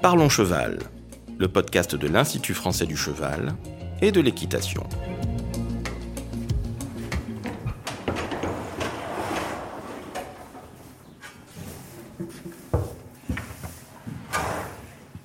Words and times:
Parlons 0.00 0.28
Cheval, 0.28 0.78
le 1.38 1.48
podcast 1.48 1.96
de 1.96 2.06
l'Institut 2.06 2.54
français 2.54 2.86
du 2.86 2.96
cheval 2.96 3.56
et 4.00 4.12
de 4.12 4.20
l'équitation. 4.20 4.84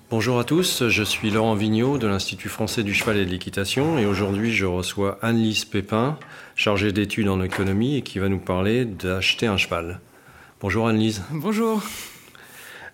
Bonjour 0.09 0.39
à 0.39 0.43
tous, 0.43 0.87
je 0.87 1.03
suis 1.03 1.29
Laurent 1.29 1.53
Vigneault 1.53 1.99
de 1.99 2.07
l'Institut 2.07 2.49
français 2.49 2.81
du 2.81 2.95
cheval 2.95 3.17
et 3.17 3.25
de 3.25 3.29
l'équitation 3.29 3.99
et 3.99 4.07
aujourd'hui 4.07 4.51
je 4.53 4.65
reçois 4.65 5.19
Anne-Lise 5.21 5.65
Pépin, 5.65 6.17
chargée 6.55 6.91
d'études 6.91 7.29
en 7.29 7.43
économie 7.43 7.97
et 7.97 8.01
qui 8.01 8.17
va 8.17 8.27
nous 8.27 8.39
parler 8.39 8.85
d'acheter 8.85 9.45
un 9.45 9.57
cheval. 9.57 9.99
Bonjour 10.61 10.87
Anne-Lise. 10.87 11.21
Bonjour. 11.31 11.83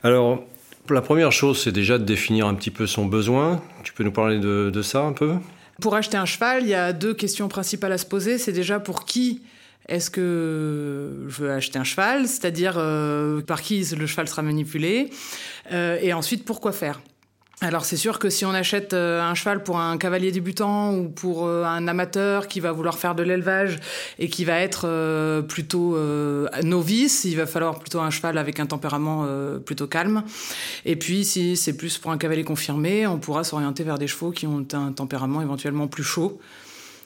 Alors, 0.04 0.44
la 0.94 1.02
première 1.02 1.32
chose, 1.32 1.62
c'est 1.64 1.72
déjà 1.72 1.98
de 1.98 2.04
définir 2.04 2.48
un 2.48 2.56
petit 2.56 2.72
peu 2.72 2.88
son 2.88 3.06
besoin. 3.06 3.62
Tu 3.84 3.94
peux 3.94 4.04
nous 4.04 4.12
parler 4.12 4.40
de, 4.40 4.82
ça 4.82 5.02
un 5.02 5.14
peu? 5.14 5.36
Pour 5.82 5.96
acheter 5.96 6.18
un 6.18 6.26
cheval, 6.26 6.64
il 6.64 6.70
y 6.70 6.74
a 6.74 6.94
deux 6.94 7.14
questions 7.14 7.48
principales 7.48 7.92
à 7.92 7.98
se 7.98 8.06
poser. 8.06 8.38
C'est 8.38 8.52
déjà 8.52 8.80
pour 8.80 9.06
qui 9.06 9.42
est-ce 9.88 10.12
que 10.12 11.26
je 11.28 11.42
veux 11.42 11.52
acheter 11.52 11.80
un 11.80 11.84
cheval, 11.84 12.28
c'est-à-dire 12.28 12.76
euh, 12.78 13.42
par 13.42 13.62
qui 13.62 13.84
le 13.98 14.06
cheval 14.06 14.28
sera 14.28 14.44
manipulé, 14.44 15.10
euh, 15.72 15.98
et 16.02 16.14
ensuite 16.14 16.46
pourquoi 16.46 16.72
faire? 16.72 17.02
Alors 17.62 17.84
c'est 17.84 17.98
sûr 17.98 18.20
que 18.20 18.30
si 18.30 18.46
on 18.46 18.52
achète 18.52 18.94
euh, 18.94 19.22
un 19.22 19.36
cheval 19.36 19.64
pour 19.64 19.80
un 19.80 19.98
cavalier 19.98 20.32
débutant 20.32 20.94
ou 20.94 21.10
pour 21.10 21.48
un 21.50 21.88
amateur 21.90 22.48
qui 22.48 22.62
va 22.62 22.72
vouloir 22.72 22.98
faire 22.98 23.16
de 23.16 23.24
l'élevage 23.24 23.80
et 24.18 24.30
qui 24.30 24.46
va 24.46 24.60
être 24.60 25.42
plutôt 25.48 25.98
novice, 26.64 27.26
il 27.26 27.36
va 27.36 27.46
falloir 27.46 27.80
plutôt 27.80 28.00
un 28.00 28.10
cheval 28.12 28.38
avec 28.38 28.60
un 28.60 28.66
tempérament 28.66 29.28
plutôt 29.66 29.88
calme. 29.88 30.24
Et 30.86 30.96
puis 30.96 31.26
si 31.26 31.58
c'est 31.58 31.76
plus 31.76 31.98
pour 31.98 32.12
un 32.12 32.18
cavalier 32.18 32.46
confirmé, 32.46 33.08
on 33.08 33.20
pourra 33.20 33.44
s'orienter 33.44 33.84
vers 33.84 33.98
des 33.98 34.08
chevaux 34.08 34.32
qui 34.32 34.48
ont 34.48 34.66
un 34.74 34.94
tempérament 34.94 35.42
éventuellement 35.42 35.88
plus 35.88 36.04
chaud. 36.04 36.40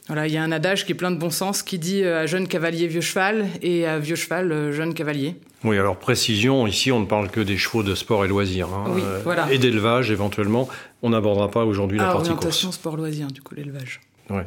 Voilà, 0.08 0.28
il 0.28 0.34
y 0.34 0.38
a 0.38 0.44
un 0.44 0.52
adage 0.52 0.86
qui 0.86 0.92
est 0.92 0.96
plein 0.96 1.12
de 1.12 1.18
bon 1.18 1.30
sens 1.30 1.64
qui 1.64 1.80
dit 1.80 2.04
euh, 2.04 2.24
à 2.24 2.26
jeune 2.26 2.48
cavalier 2.48 2.88
vieux 2.88 3.02
cheval 3.02 3.48
et 3.62 3.86
à 3.86 4.00
vieux 4.00 4.16
cheval 4.16 4.52
euh, 4.52 4.72
jeune 4.74 4.94
cavalier. 4.94 5.36
Oui, 5.64 5.78
alors 5.78 5.98
précision, 5.98 6.68
ici 6.68 6.92
on 6.92 7.00
ne 7.00 7.06
parle 7.06 7.30
que 7.30 7.40
des 7.40 7.58
chevaux 7.58 7.84
de 7.84 7.96
sport 7.96 8.26
et 8.26 8.28
loisirs. 8.28 8.68
Hein, 8.68 8.86
oui, 8.90 9.02
voilà. 9.24 9.52
Et 9.52 9.58
d'élevage 9.58 10.12
éventuellement. 10.12 10.68
On 11.04 11.12
n'abordera 11.12 11.50
pas 11.50 11.64
aujourd'hui 11.64 12.00
la 12.00 12.10
ah, 12.10 12.14
partie 12.14 12.32
orientation 12.32 12.72
sport 12.74 12.98
loisirs, 12.98 13.28
du 13.28 13.42
coup 13.42 13.56
l'élevage. 13.56 14.02
Ouais. 14.30 14.46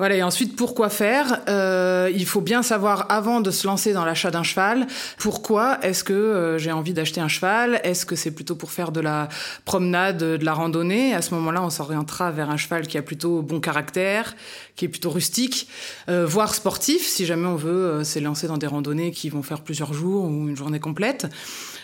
Voilà, 0.00 0.16
et 0.16 0.22
ensuite, 0.22 0.56
pourquoi 0.56 0.88
faire? 0.88 1.42
Euh, 1.50 2.10
Il 2.14 2.24
faut 2.24 2.40
bien 2.40 2.62
savoir, 2.62 3.04
avant 3.10 3.42
de 3.42 3.50
se 3.50 3.66
lancer 3.66 3.92
dans 3.92 4.06
l'achat 4.06 4.30
d'un 4.30 4.42
cheval, 4.42 4.86
pourquoi 5.18 5.78
est-ce 5.82 6.04
que 6.04 6.14
euh, 6.14 6.56
j'ai 6.56 6.72
envie 6.72 6.94
d'acheter 6.94 7.20
un 7.20 7.28
cheval? 7.28 7.82
Est-ce 7.84 8.06
que 8.06 8.16
c'est 8.16 8.30
plutôt 8.30 8.54
pour 8.54 8.70
faire 8.70 8.92
de 8.92 9.00
la 9.00 9.28
promenade, 9.66 10.16
de 10.16 10.42
la 10.42 10.54
randonnée? 10.54 11.14
À 11.14 11.20
ce 11.20 11.34
moment-là, 11.34 11.62
on 11.62 11.68
s'orientera 11.68 12.30
vers 12.30 12.48
un 12.48 12.56
cheval 12.56 12.86
qui 12.86 12.96
a 12.96 13.02
plutôt 13.02 13.42
bon 13.42 13.60
caractère, 13.60 14.36
qui 14.74 14.86
est 14.86 14.88
plutôt 14.88 15.10
rustique, 15.10 15.68
euh, 16.08 16.24
voire 16.24 16.54
sportif, 16.54 17.06
si 17.06 17.26
jamais 17.26 17.48
on 17.48 17.56
veut 17.56 18.02
s'élancer 18.02 18.46
dans 18.46 18.56
des 18.56 18.68
randonnées 18.68 19.10
qui 19.10 19.28
vont 19.28 19.42
faire 19.42 19.60
plusieurs 19.60 19.92
jours 19.92 20.24
ou 20.24 20.48
une 20.48 20.56
journée 20.56 20.80
complète. 20.80 21.26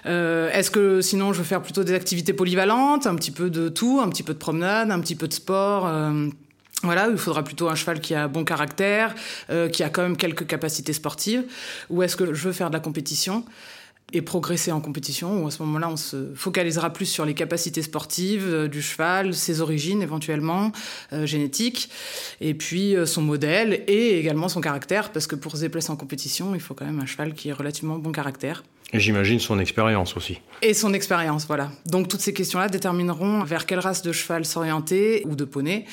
Est-ce 0.06 0.70
que 0.70 1.02
sinon, 1.02 1.34
je 1.34 1.38
veux 1.38 1.44
faire 1.44 1.60
plutôt 1.60 1.84
des 1.84 1.92
activités 1.92 2.32
polyvalentes, 2.32 3.06
un 3.06 3.14
petit 3.14 3.32
peu 3.32 3.50
de 3.50 3.68
tout, 3.68 4.00
un 4.02 4.08
petit 4.08 4.22
peu 4.22 4.32
de 4.32 4.38
promenade, 4.38 4.90
un 4.90 5.00
petit 5.00 5.16
peu 5.16 5.28
de 5.28 5.34
sport 5.34 5.86
voilà, 6.86 7.08
il 7.10 7.18
faudra 7.18 7.44
plutôt 7.44 7.68
un 7.68 7.74
cheval 7.74 8.00
qui 8.00 8.14
a 8.14 8.28
bon 8.28 8.44
caractère, 8.44 9.14
euh, 9.50 9.68
qui 9.68 9.82
a 9.82 9.90
quand 9.90 10.02
même 10.02 10.16
quelques 10.16 10.46
capacités 10.46 10.92
sportives. 10.92 11.44
Ou 11.90 12.02
est-ce 12.02 12.16
que 12.16 12.32
je 12.32 12.46
veux 12.46 12.52
faire 12.52 12.70
de 12.70 12.74
la 12.74 12.80
compétition? 12.80 13.44
Et 14.12 14.22
progresser 14.22 14.72
en 14.72 14.80
compétition, 14.80 15.42
ou 15.42 15.46
à 15.48 15.50
ce 15.50 15.62
moment-là, 15.62 15.88
on 15.88 15.96
se 15.96 16.32
focalisera 16.34 16.92
plus 16.92 17.06
sur 17.06 17.24
les 17.24 17.34
capacités 17.34 17.82
sportives 17.82 18.46
euh, 18.46 18.68
du 18.68 18.80
cheval, 18.80 19.34
ses 19.34 19.60
origines 19.60 20.02
éventuellement, 20.02 20.72
euh, 21.12 21.26
génétiques, 21.26 21.90
et 22.40 22.54
puis 22.54 22.94
son 23.04 23.22
modèle, 23.22 23.82
et 23.88 24.18
également 24.18 24.48
son 24.48 24.60
caractère, 24.60 25.10
parce 25.10 25.26
que 25.26 25.34
pour 25.34 25.56
se 25.56 25.62
déplacer 25.62 25.90
en 25.90 25.96
compétition, 25.96 26.54
il 26.54 26.60
faut 26.60 26.74
quand 26.74 26.86
même 26.86 27.00
un 27.00 27.06
cheval 27.06 27.34
qui 27.34 27.48
ait 27.48 27.52
relativement 27.52 27.98
bon 27.98 28.12
caractère. 28.12 28.62
Et 28.92 29.00
j'imagine 29.00 29.40
son 29.40 29.58
expérience 29.58 30.16
aussi. 30.16 30.38
Et 30.62 30.72
son 30.72 30.94
expérience, 30.94 31.46
voilà. 31.46 31.70
Donc 31.86 32.08
toutes 32.08 32.20
ces 32.20 32.32
questions-là 32.32 32.68
détermineront 32.68 33.42
vers 33.42 33.66
quelle 33.66 33.80
race 33.80 34.02
de 34.02 34.12
cheval 34.12 34.44
s'orienter, 34.44 35.22
ou 35.26 35.34
de 35.34 35.44
poney, 35.44 35.86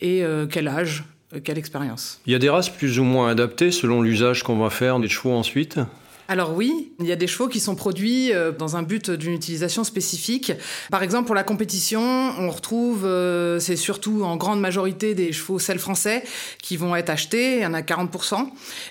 et 0.00 0.22
euh, 0.22 0.46
quel 0.46 0.68
âge, 0.68 1.04
euh, 1.34 1.40
quelle 1.42 1.58
expérience. 1.58 2.20
Il 2.26 2.32
y 2.32 2.36
a 2.36 2.38
des 2.38 2.50
races 2.50 2.68
plus 2.68 2.98
ou 2.98 3.04
moins 3.04 3.30
adaptées 3.30 3.70
selon 3.70 4.02
l'usage 4.02 4.42
qu'on 4.42 4.58
va 4.58 4.70
faire 4.70 5.00
des 5.00 5.08
chevaux 5.08 5.32
ensuite? 5.32 5.78
Alors 6.26 6.54
oui, 6.54 6.92
il 7.00 7.06
y 7.06 7.12
a 7.12 7.16
des 7.16 7.26
chevaux 7.26 7.48
qui 7.48 7.60
sont 7.60 7.74
produits 7.74 8.32
euh, 8.32 8.50
dans 8.50 8.76
un 8.76 8.82
but 8.82 9.10
d'une 9.10 9.34
utilisation 9.34 9.84
spécifique. 9.84 10.52
Par 10.90 11.02
exemple, 11.02 11.26
pour 11.26 11.34
la 11.34 11.42
compétition, 11.42 12.00
on 12.00 12.50
retrouve, 12.50 13.04
euh, 13.04 13.58
c'est 13.58 13.76
surtout 13.76 14.22
en 14.24 14.36
grande 14.36 14.60
majorité 14.60 15.14
des 15.14 15.32
chevaux 15.32 15.58
sel 15.58 15.78
français 15.78 16.24
qui 16.62 16.78
vont 16.78 16.96
être 16.96 17.10
achetés, 17.10 17.56
il 17.56 17.62
y 17.62 17.66
en 17.66 17.74
a 17.74 17.82
40%. 17.82 18.48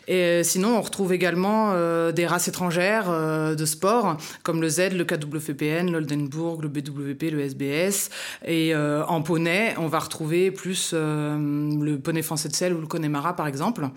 Et 0.08 0.14
euh, 0.14 0.44
sinon, 0.44 0.78
on 0.78 0.82
retrouve 0.82 1.12
également 1.14 1.74
des 2.12 2.28
races 2.28 2.48
étrangères 2.48 3.10
de 3.56 3.66
sport, 3.66 4.18
comme 4.44 4.62
le 4.62 4.70
Z, 4.70 4.94
le 4.94 5.06
KWPN, 5.06 5.92
l'Oldenburg, 5.92 6.62
le 6.62 6.68
BWP, 6.68 7.32
le 7.32 7.42
SBS. 7.42 8.10
Et 8.46 8.76
en 8.76 9.22
poney, 9.22 9.74
on 9.78 9.88
va 9.88 10.00
retrouver 10.00 10.52
plus 10.52 10.94
le 10.94 11.98
poney 11.98 12.22
français 12.22 12.50
de 12.50 12.56
sel 12.56 12.74
ou 12.74 12.82
le 12.82 12.88
Connemara, 12.88 13.36
par 13.36 13.48
exemple. 13.48 13.88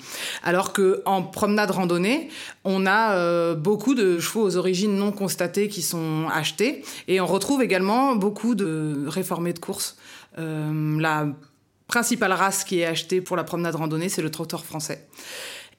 Alors 0.43 0.73
qu'en 0.73 1.23
promenade 1.23 1.71
randonnée, 1.71 2.29
on 2.65 2.87
a 2.87 3.26
euh, 3.27 3.55
beaucoup 3.55 3.95
de 3.95 4.19
chevaux 4.19 4.43
aux 4.43 4.57
origines 4.57 4.95
non 4.97 5.13
constatées 5.13 5.69
qui 5.69 5.83
sont 5.83 6.29
achetés. 6.33 6.85
Et 7.09 7.21
on 7.21 7.27
retrouve 7.27 7.63
également 7.63 8.15
beaucoup 8.15 8.55
de 8.55 9.05
réformés 9.07 9.53
de 9.53 9.59
course. 9.59 9.97
Euh, 10.39 11.01
la 11.01 11.27
principale 11.89 12.33
race 12.33 12.65
qui 12.65 12.81
est 12.81 12.87
achetée 12.87 13.21
pour 13.21 13.37
la 13.37 13.45
promenade 13.45 13.75
randonnée, 13.75 14.09
c'est 14.09 14.23
le 14.23 14.31
trotteur 14.31 14.65
français. 14.65 15.07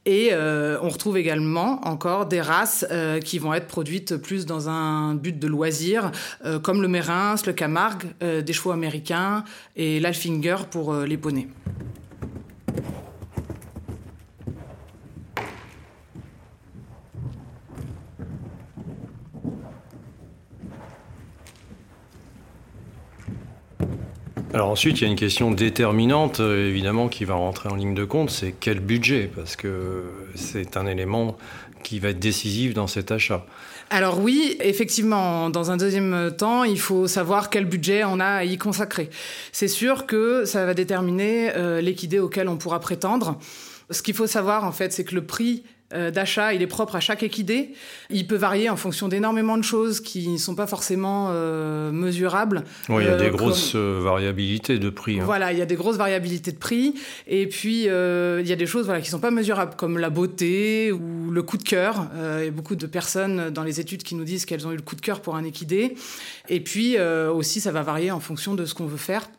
Et 0.05 0.29
euh, 0.31 0.77
on 0.81 0.89
retrouve 0.89 1.17
également 1.17 1.81
encore 1.85 2.27
des 2.27 2.39
races 2.39 2.85
qui 3.25 3.39
vont 3.39 3.53
être 3.53 3.67
produites 3.67 4.15
plus 4.15 4.45
dans 4.45 4.69
un 4.69 5.15
but 5.15 5.37
de 5.37 5.47
loisir, 5.47 6.11
comme 6.63 6.81
le 6.81 6.87
Mérins, 6.87 7.35
le 7.45 7.51
Camargue, 7.51 8.05
des 8.21 8.53
chevaux 8.53 8.71
américains 8.71 9.43
et 9.75 9.99
l'Alfinger 9.99 10.57
pour 10.71 10.95
les 10.95 11.17
poneys. 11.17 11.49
Alors 24.57 24.72
ensuite, 24.72 25.01
il 25.01 25.03
y 25.03 25.06
a 25.06 25.12
une 25.12 25.16
question 25.16 25.51
déterminante, 25.51 26.40
euh, 26.40 26.68
évidemment, 26.68 27.09
qui 27.09 27.25
va 27.25 27.35
rentrer 27.35 27.69
en 27.69 27.75
ligne 27.75 27.94
de 27.94 28.06
compte, 28.06 28.31
c'est 28.31 28.56
quel 28.59 28.79
budget, 28.79 29.29
parce 29.35 29.56
que 29.56 30.06
c'est 30.34 30.78
un 30.78 30.88
élément 30.88 31.38
qui 31.84 32.00
va 32.00 32.09
être 32.09 32.18
décisif 32.18 32.73
dans 32.73 32.88
cet 32.88 33.12
achat. 33.12 33.45
Alors 33.91 34.19
oui, 34.19 34.57
effectivement, 34.59 35.51
dans 35.51 35.69
un 35.69 35.78
deuxième 35.78 36.31
temps, 36.35 36.63
il 36.63 36.79
faut 36.79 37.06
savoir 37.06 37.51
quel 37.51 37.66
budget 37.66 38.03
on 38.03 38.19
a 38.19 38.25
à 38.25 38.45
y 38.45 38.57
consacrer. 38.57 39.12
C'est 39.51 39.68
sûr 39.68 40.07
que 40.07 40.44
ça 40.45 40.66
va 40.66 40.74
déterminer 40.74 41.51
euh, 41.56 41.79
l'équidé 41.79 42.18
auquel 42.18 42.50
on 42.50 42.57
pourra 42.57 42.79
prétendre. 42.79 43.38
Ce 43.91 44.01
qu'il 44.01 44.16
faut 44.16 44.25
savoir, 44.25 44.63
en 44.63 44.72
fait, 44.72 44.91
c'est 44.91 45.03
que 45.03 45.13
le 45.13 45.24
prix 45.24 45.66
d'achat, 45.91 46.53
il 46.53 46.61
est 46.61 46.67
propre 46.67 46.95
à 46.95 46.99
chaque 46.99 47.23
équidé. 47.23 47.73
Il 48.09 48.27
peut 48.27 48.35
varier 48.35 48.69
en 48.69 48.75
fonction 48.75 49.07
d'énormément 49.07 49.57
de 49.57 49.63
choses 49.63 50.01
qui 50.01 50.27
ne 50.27 50.37
sont 50.37 50.55
pas 50.55 50.67
forcément 50.67 51.29
euh, 51.31 51.91
mesurables. 51.91 52.63
Oui, 52.89 53.03
il 53.03 53.07
y 53.07 53.09
a 53.09 53.15
des 53.15 53.25
euh, 53.25 53.29
grosses 53.29 53.75
variabilités 53.75 54.79
de 54.79 54.89
prix. 54.89 55.19
Hein. 55.19 55.23
Voilà, 55.25 55.53
il 55.53 55.59
y 55.59 55.61
a 55.61 55.65
des 55.65 55.75
grosses 55.75 55.97
variabilités 55.97 56.51
de 56.51 56.57
prix. 56.57 56.95
Et 57.27 57.47
puis, 57.47 57.83
il 57.83 58.47
y 58.47 58.51
a 58.51 58.55
des 58.55 58.65
choses 58.65 58.85
voilà, 58.85 58.99
qui 58.99 59.07
ne 59.07 59.11
sont 59.11 59.19
pas 59.19 59.31
mesurables, 59.31 59.75
comme 59.75 59.97
la 59.97 60.09
beauté 60.09 60.91
ou 60.91 61.31
le 61.31 61.43
coup 61.43 61.57
de 61.57 61.63
cœur. 61.63 62.07
il 62.39 62.45
y 62.45 62.47
a 62.47 62.51
beaucoup 62.51 62.75
de 62.75 62.87
personnes 62.87 63.49
dans 63.49 63.63
les 63.63 63.79
études 63.79 64.03
qui 64.03 64.15
nous 64.15 64.23
disent 64.23 64.45
qu'elles 64.45 64.67
ont 64.67 64.71
eu 64.71 64.77
le 64.77 64.81
coup 64.81 64.95
de 64.95 65.01
cœur 65.01 65.21
pour 65.21 65.35
un 65.35 65.44
équidé. 65.44 65.95
Et 66.50 66.59
puis, 66.59 66.97
aussi, 67.00 67.62
ça 67.62 67.71
va 67.71 67.83
varier 67.83 68.12
en 68.12 68.19
fonction 68.19 68.56
de 68.56 68.65
ce 68.65 68.73
qu'on 68.73 68.88
veut 68.88 68.97
faire 68.97 69.29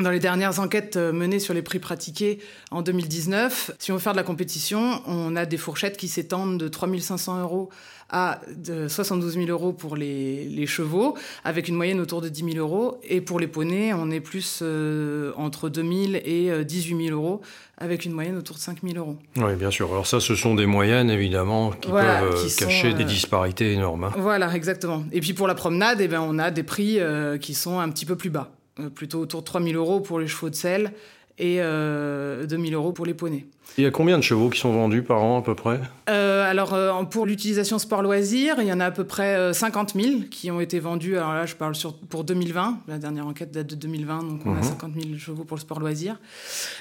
dans 0.00 0.10
les 0.10 0.20
dernières 0.20 0.60
enquêtes 0.60 0.96
euh, 0.96 1.12
menées 1.12 1.40
sur 1.40 1.54
les 1.54 1.62
prix 1.62 1.78
pratiqués 1.78 2.38
en 2.70 2.82
2019, 2.82 3.72
si 3.78 3.90
on 3.90 3.96
veut 3.96 4.00
faire 4.00 4.12
de 4.12 4.18
la 4.18 4.24
compétition, 4.24 5.02
on 5.06 5.34
a 5.34 5.44
des 5.44 5.56
fourchettes 5.56 5.96
qui 5.96 6.08
s'étendent 6.08 6.58
de 6.58 6.68
3500 6.68 7.42
euros 7.42 7.68
à 8.10 8.40
72 8.88 9.34
000 9.34 9.48
euros 9.48 9.74
pour 9.74 9.94
les, 9.94 10.66
chevaux, 10.66 11.14
avec 11.44 11.68
une 11.68 11.74
moyenne 11.74 12.00
autour 12.00 12.22
de 12.22 12.30
10 12.30 12.52
000 12.52 12.56
euros. 12.56 12.98
Et 13.04 13.20
pour 13.20 13.38
les 13.38 13.48
poneys, 13.48 13.92
on 13.92 14.10
est 14.10 14.20
plus 14.20 14.60
euh, 14.62 15.32
entre 15.36 15.68
2 15.68 15.82
000 15.82 15.94
et 16.24 16.64
18 16.64 16.94
euh, 16.94 17.06
000 17.08 17.20
euros, 17.20 17.42
avec 17.76 18.06
une 18.06 18.12
moyenne 18.12 18.38
autour 18.38 18.56
de 18.56 18.62
5 18.62 18.78
000 18.82 18.96
euros. 18.96 19.18
Oui, 19.36 19.54
bien 19.56 19.70
sûr. 19.70 19.90
Alors 19.90 20.06
ça, 20.06 20.20
ce 20.20 20.34
sont 20.36 20.54
des 20.54 20.64
moyennes, 20.64 21.10
évidemment, 21.10 21.72
qui 21.72 21.90
peuvent 21.90 22.56
cacher 22.56 22.94
des 22.94 23.04
disparités 23.04 23.74
énormes. 23.74 24.04
Hein. 24.04 24.12
Voilà, 24.16 24.54
exactement. 24.54 25.04
Et 25.12 25.20
puis 25.20 25.34
pour 25.34 25.46
la 25.46 25.54
promenade, 25.54 26.00
eh 26.00 26.08
ben, 26.08 26.22
on 26.22 26.38
a 26.38 26.50
des 26.50 26.62
prix 26.62 26.98
qui 27.42 27.52
sont 27.52 27.78
un 27.78 27.90
petit 27.90 28.06
peu 28.06 28.16
plus 28.16 28.30
bas. 28.30 28.52
Euh, 28.80 28.90
plutôt 28.90 29.20
autour 29.20 29.40
de 29.40 29.46
3000 29.46 29.76
euros 29.76 30.00
pour 30.00 30.18
les 30.20 30.28
chevaux 30.28 30.50
de 30.50 30.54
sel 30.54 30.92
et 31.40 31.60
2000 31.60 32.74
euros 32.74 32.90
pour 32.90 33.06
les 33.06 33.14
poneys. 33.14 33.46
Il 33.76 33.84
y 33.84 33.86
a 33.86 33.92
combien 33.92 34.18
de 34.18 34.24
chevaux 34.24 34.50
qui 34.50 34.58
sont 34.58 34.72
vendus 34.72 35.02
par 35.02 35.22
an 35.22 35.38
à 35.38 35.42
peu 35.42 35.54
près? 35.54 35.80
Alors 36.08 36.76
pour 37.10 37.26
l'utilisation 37.26 37.78
sport-loisir, 37.78 38.56
il 38.58 38.66
y 38.66 38.72
en 38.72 38.80
a 38.80 38.86
à 38.86 38.90
peu 38.90 39.04
près 39.04 39.54
50 39.54 39.94
000 39.94 40.22
qui 40.32 40.50
ont 40.50 40.60
été 40.60 40.80
vendus. 40.80 41.16
Alors 41.16 41.34
là, 41.34 41.46
je 41.46 41.54
parle 41.54 41.76
sur, 41.76 41.94
pour 41.94 42.24
2020. 42.24 42.80
La 42.88 42.98
dernière 42.98 43.24
enquête 43.24 43.52
date 43.52 43.68
de 43.68 43.76
2020, 43.76 44.24
donc 44.24 44.40
on 44.46 44.56
a 44.56 44.62
50 44.64 44.96
mhm. 44.96 45.02
000 45.02 45.18
chevaux 45.18 45.44
pour 45.44 45.56
le 45.56 45.60
sport-loisir. 45.60 46.18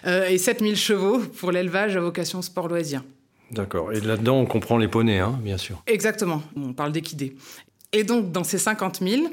et 0.07 0.39
7 0.39 0.61
000 0.61 0.73
chevaux 0.73 1.19
pour 1.19 1.51
l'élevage 1.51 1.95
à 1.95 1.99
vocation 1.99 2.41
sport-loisir. 2.41 3.03
D'accord. 3.51 3.93
Et 3.93 4.01
là-dedans, 4.01 4.37
on 4.37 4.45
comprend 4.45 4.77
les 4.77 4.87
poneys, 4.87 5.19
hein, 5.19 5.39
bien 5.41 5.57
sûr. 5.57 5.81
Exactement. 5.87 6.41
On 6.55 6.73
parle 6.73 6.91
d'équidés. 6.91 7.35
Et 7.93 8.03
donc, 8.03 8.31
dans 8.31 8.43
ces 8.43 8.57
50 8.57 8.99
000, 9.01 9.27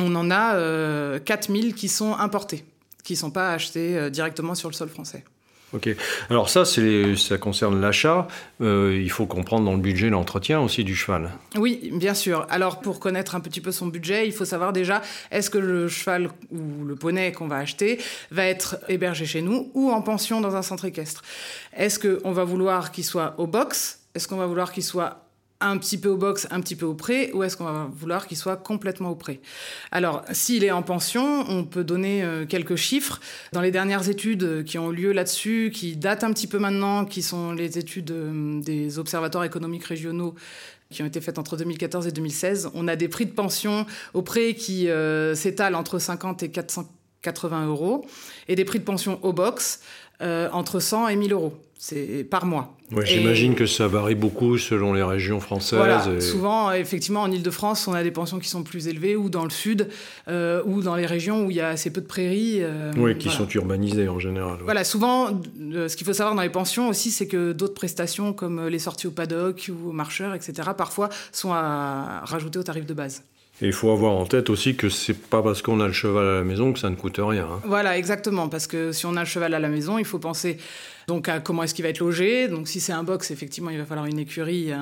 on 0.00 0.14
en 0.14 0.30
a 0.30 0.54
euh, 0.54 1.18
4 1.18 1.52
000 1.52 1.72
qui 1.74 1.88
sont 1.88 2.14
importés, 2.14 2.64
qui 3.04 3.14
ne 3.14 3.18
sont 3.18 3.30
pas 3.30 3.52
achetés 3.52 3.96
euh, 3.96 4.10
directement 4.10 4.54
sur 4.54 4.68
le 4.68 4.74
sol 4.74 4.88
français. 4.88 5.24
Ok. 5.72 5.88
Alors 6.30 6.48
ça, 6.48 6.64
ça 6.64 7.38
concerne 7.38 7.80
l'achat. 7.80 8.26
Euh, 8.60 8.98
il 9.00 9.10
faut 9.10 9.26
comprendre 9.26 9.64
dans 9.64 9.74
le 9.74 9.78
budget 9.78 10.10
l'entretien 10.10 10.60
aussi 10.60 10.82
du 10.82 10.96
cheval. 10.96 11.30
Oui, 11.56 11.90
bien 11.92 12.14
sûr. 12.14 12.44
Alors 12.50 12.80
pour 12.80 12.98
connaître 12.98 13.36
un 13.36 13.40
petit 13.40 13.60
peu 13.60 13.70
son 13.70 13.86
budget, 13.86 14.26
il 14.26 14.32
faut 14.32 14.44
savoir 14.44 14.72
déjà 14.72 15.00
est-ce 15.30 15.48
que 15.48 15.58
le 15.58 15.86
cheval 15.88 16.28
ou 16.50 16.84
le 16.84 16.96
poney 16.96 17.30
qu'on 17.30 17.46
va 17.46 17.58
acheter 17.58 18.00
va 18.32 18.46
être 18.46 18.78
hébergé 18.88 19.26
chez 19.26 19.42
nous 19.42 19.70
ou 19.74 19.92
en 19.92 20.02
pension 20.02 20.40
dans 20.40 20.56
un 20.56 20.62
centre 20.62 20.86
équestre? 20.86 21.22
Est-ce 21.76 22.00
qu'on 22.00 22.32
va 22.32 22.42
vouloir 22.42 22.90
qu'il 22.90 23.04
soit 23.04 23.34
au 23.38 23.46
box? 23.46 24.00
Est-ce 24.16 24.26
qu'on 24.26 24.38
va 24.38 24.46
vouloir 24.46 24.72
qu'il 24.72 24.82
soit 24.82 25.29
un 25.60 25.76
petit 25.78 25.98
peu 25.98 26.08
au 26.08 26.16
box, 26.16 26.46
un 26.50 26.60
petit 26.60 26.76
peu 26.76 26.86
au 26.86 26.94
prêt, 26.94 27.30
ou 27.32 27.42
est-ce 27.42 27.56
qu'on 27.56 27.64
va 27.64 27.90
vouloir 27.92 28.26
qu'il 28.26 28.36
soit 28.36 28.56
complètement 28.56 29.10
au 29.10 29.14
prêt? 29.14 29.40
Alors, 29.90 30.24
s'il 30.32 30.64
est 30.64 30.70
en 30.70 30.82
pension, 30.82 31.44
on 31.48 31.64
peut 31.64 31.84
donner 31.84 32.22
euh, 32.22 32.46
quelques 32.46 32.76
chiffres. 32.76 33.20
Dans 33.52 33.60
les 33.60 33.70
dernières 33.70 34.08
études 34.08 34.64
qui 34.64 34.78
ont 34.78 34.92
eu 34.92 34.96
lieu 34.96 35.12
là-dessus, 35.12 35.70
qui 35.74 35.96
datent 35.96 36.24
un 36.24 36.32
petit 36.32 36.46
peu 36.46 36.58
maintenant, 36.58 37.04
qui 37.04 37.22
sont 37.22 37.52
les 37.52 37.78
études 37.78 38.10
euh, 38.10 38.60
des 38.60 38.98
observatoires 38.98 39.44
économiques 39.44 39.84
régionaux 39.84 40.34
qui 40.90 41.02
ont 41.02 41.06
été 41.06 41.20
faites 41.20 41.38
entre 41.38 41.56
2014 41.56 42.06
et 42.08 42.12
2016, 42.12 42.70
on 42.74 42.88
a 42.88 42.96
des 42.96 43.08
prix 43.08 43.26
de 43.26 43.30
pension 43.30 43.86
au 44.12 44.22
prêt 44.22 44.54
qui 44.54 44.88
euh, 44.88 45.34
s'étalent 45.34 45.76
entre 45.76 45.98
50 45.98 46.42
et 46.42 46.50
480 47.22 47.66
euros, 47.66 48.06
et 48.48 48.56
des 48.56 48.64
prix 48.64 48.78
de 48.78 48.84
pension 48.84 49.18
au 49.22 49.32
box 49.32 49.80
entre 50.20 50.80
100 50.80 51.08
et 51.08 51.16
1000 51.16 51.32
euros 51.32 51.54
c'est 51.82 52.24
par 52.24 52.44
mois. 52.44 52.76
J'imagine 53.04 53.54
que 53.54 53.64
ça 53.64 53.88
varie 53.88 54.14
beaucoup 54.14 54.58
selon 54.58 54.92
les 54.92 55.02
régions 55.02 55.40
françaises. 55.40 55.78
Voilà, 55.78 56.20
Souvent, 56.20 56.72
effectivement, 56.72 57.22
en 57.22 57.30
Ile-de-France, 57.30 57.88
on 57.88 57.94
a 57.94 58.02
des 58.02 58.10
pensions 58.10 58.38
qui 58.38 58.50
sont 58.50 58.62
plus 58.62 58.86
élevées, 58.86 59.16
ou 59.16 59.30
dans 59.30 59.44
le 59.44 59.50
sud, 59.50 59.88
euh, 60.28 60.62
ou 60.66 60.82
dans 60.82 60.94
les 60.94 61.06
régions 61.06 61.46
où 61.46 61.50
il 61.50 61.56
y 61.56 61.60
a 61.62 61.68
assez 61.68 61.90
peu 61.90 62.02
de 62.02 62.06
prairies. 62.06 62.58
Euh, 62.60 62.92
oui, 62.98 63.16
qui 63.16 63.30
sont 63.30 63.48
urbanisées 63.48 64.08
en 64.08 64.18
général. 64.18 64.58
Voilà, 64.62 64.84
souvent, 64.84 65.40
euh, 65.72 65.88
ce 65.88 65.96
qu'il 65.96 66.06
faut 66.06 66.12
savoir 66.12 66.34
dans 66.34 66.42
les 66.42 66.50
pensions 66.50 66.90
aussi, 66.90 67.10
c'est 67.10 67.26
que 67.26 67.52
d'autres 67.52 67.72
prestations, 67.72 68.34
comme 68.34 68.68
les 68.68 68.78
sorties 68.78 69.06
au 69.06 69.12
paddock 69.12 69.70
ou 69.70 69.88
aux 69.88 69.92
marcheurs, 69.92 70.34
etc., 70.34 70.52
parfois 70.76 71.08
sont 71.32 71.54
à 71.54 72.20
rajouter 72.24 72.58
au 72.58 72.62
tarif 72.62 72.84
de 72.84 72.92
base. 72.92 73.22
Et 73.62 73.66
il 73.66 73.72
faut 73.72 73.90
avoir 73.90 74.12
en 74.12 74.24
tête 74.24 74.48
aussi 74.48 74.74
que 74.74 74.88
c'est 74.88 75.14
pas 75.14 75.42
parce 75.42 75.60
qu'on 75.60 75.80
a 75.80 75.86
le 75.86 75.92
cheval 75.92 76.26
à 76.26 76.34
la 76.36 76.44
maison 76.44 76.72
que 76.72 76.78
ça 76.78 76.88
ne 76.88 76.96
coûte 76.96 77.18
rien. 77.18 77.44
Hein. 77.44 77.60
Voilà, 77.64 77.98
exactement. 77.98 78.48
Parce 78.48 78.66
que 78.66 78.92
si 78.92 79.04
on 79.04 79.16
a 79.16 79.20
le 79.20 79.26
cheval 79.26 79.52
à 79.52 79.58
la 79.58 79.68
maison, 79.68 79.98
il 79.98 80.06
faut 80.06 80.18
penser 80.18 80.56
donc 81.08 81.28
à 81.28 81.40
comment 81.40 81.62
est-ce 81.62 81.74
qu'il 81.74 81.82
va 81.82 81.90
être 81.90 81.98
logé. 81.98 82.48
Donc 82.48 82.68
si 82.68 82.80
c'est 82.80 82.92
un 82.92 83.02
box, 83.02 83.30
effectivement, 83.30 83.70
il 83.70 83.78
va 83.78 83.84
falloir 83.84 84.06
une 84.06 84.18
écurie 84.18 84.72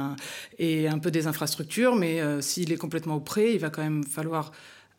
et 0.59 0.87
un 0.87 0.99
peu 0.99 1.11
des 1.11 1.27
infrastructures. 1.27 1.97
Mais 1.97 2.21
euh, 2.21 2.41
s'il 2.41 2.73
est 2.73 2.77
complètement 2.77 3.17
au 3.17 3.21
pré, 3.21 3.53
il 3.53 3.59
va 3.59 3.71
quand 3.71 3.83
même 3.83 4.05
falloir 4.05 4.53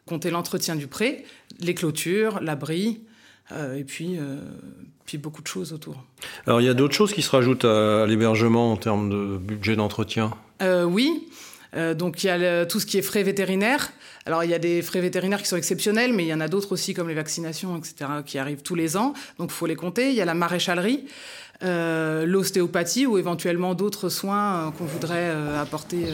compter 0.05 0.29
l'entretien 0.29 0.75
du 0.75 0.87
pré, 0.87 1.23
les 1.59 1.73
clôtures, 1.73 2.41
l'abri, 2.41 3.01
euh, 3.51 3.77
et 3.77 3.83
puis, 3.83 4.17
euh, 4.17 4.39
puis 5.05 5.17
beaucoup 5.17 5.41
de 5.41 5.47
choses 5.47 5.71
autour. 5.71 6.03
Alors 6.47 6.59
il 6.59 6.65
y 6.65 6.69
a 6.69 6.73
d'autres 6.73 6.95
choses 6.95 7.13
qui 7.13 7.21
se 7.21 7.29
rajoutent 7.29 7.65
à 7.65 8.05
l'hébergement 8.07 8.73
en 8.73 8.77
termes 8.77 9.09
de 9.09 9.37
budget 9.37 9.75
d'entretien? 9.75 10.31
Oui. 10.61 11.28
Euh, 11.75 11.93
donc 11.93 12.23
il 12.23 12.27
y 12.27 12.29
a 12.29 12.65
tout 12.65 12.79
ce 12.79 12.85
qui 12.85 12.97
est 12.97 13.01
frais 13.01 13.23
vétérinaires. 13.23 13.91
Alors 14.25 14.43
il 14.43 14.49
y 14.49 14.53
a 14.53 14.59
des 14.59 14.81
frais 14.81 15.01
vétérinaires 15.01 15.41
qui 15.41 15.47
sont 15.47 15.57
exceptionnels, 15.57 16.13
mais 16.13 16.23
il 16.23 16.27
y 16.27 16.33
en 16.33 16.41
a 16.41 16.47
d'autres 16.47 16.71
aussi 16.71 16.93
comme 16.93 17.07
les 17.07 17.13
vaccinations, 17.15 17.77
etc., 17.77 18.11
qui 18.25 18.37
arrivent 18.37 18.61
tous 18.61 18.75
les 18.75 18.97
ans. 18.97 19.13
Donc 19.37 19.49
il 19.51 19.55
faut 19.55 19.65
les 19.65 19.75
compter. 19.75 20.09
Il 20.09 20.15
y 20.15 20.21
a 20.21 20.25
la 20.25 20.33
maréchalerie, 20.33 21.05
euh, 21.63 22.25
l'ostéopathie 22.25 23.05
ou 23.05 23.17
éventuellement 23.17 23.75
d'autres 23.75 24.09
soins 24.09 24.67
euh, 24.67 24.71
qu'on 24.71 24.85
voudrait 24.85 25.29
apporter 25.57 26.05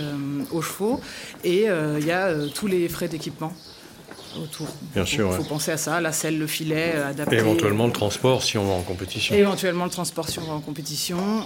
aux 0.51 0.61
chevaux. 0.61 0.99
Et 1.43 1.65
il 1.65 2.05
y 2.05 2.11
a 2.11 2.33
tous 2.53 2.67
les 2.67 2.87
frais 2.89 3.07
d'équipement 3.07 3.53
autour. 4.41 4.67
Bien 4.93 5.05
sûr. 5.05 5.29
Il 5.31 5.37
faut 5.37 5.49
penser 5.49 5.71
à 5.71 5.77
ça, 5.77 6.01
la 6.01 6.11
selle, 6.11 6.37
le 6.37 6.47
filet, 6.47 6.93
adapté. 6.93 7.37
Et 7.37 7.39
éventuellement 7.39 7.87
le 7.87 7.93
transport 7.93 8.43
si 8.43 8.57
on 8.57 8.65
va 8.65 8.73
en 8.73 8.81
compétition. 8.81 9.33
éventuellement 9.33 9.85
le 9.85 9.91
transport 9.91 10.27
si 10.27 10.39
on 10.39 10.43
va 10.43 10.53
en 10.53 10.59
compétition. 10.59 11.45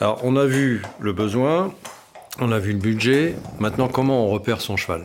Alors, 0.00 0.20
on 0.24 0.34
a 0.36 0.46
vu 0.46 0.80
le 0.98 1.12
besoin, 1.12 1.74
on 2.38 2.52
a 2.52 2.58
vu 2.58 2.72
le 2.72 2.78
budget. 2.78 3.34
Maintenant, 3.58 3.86
comment 3.86 4.24
on 4.24 4.30
repère 4.30 4.62
son 4.62 4.78
cheval? 4.78 5.04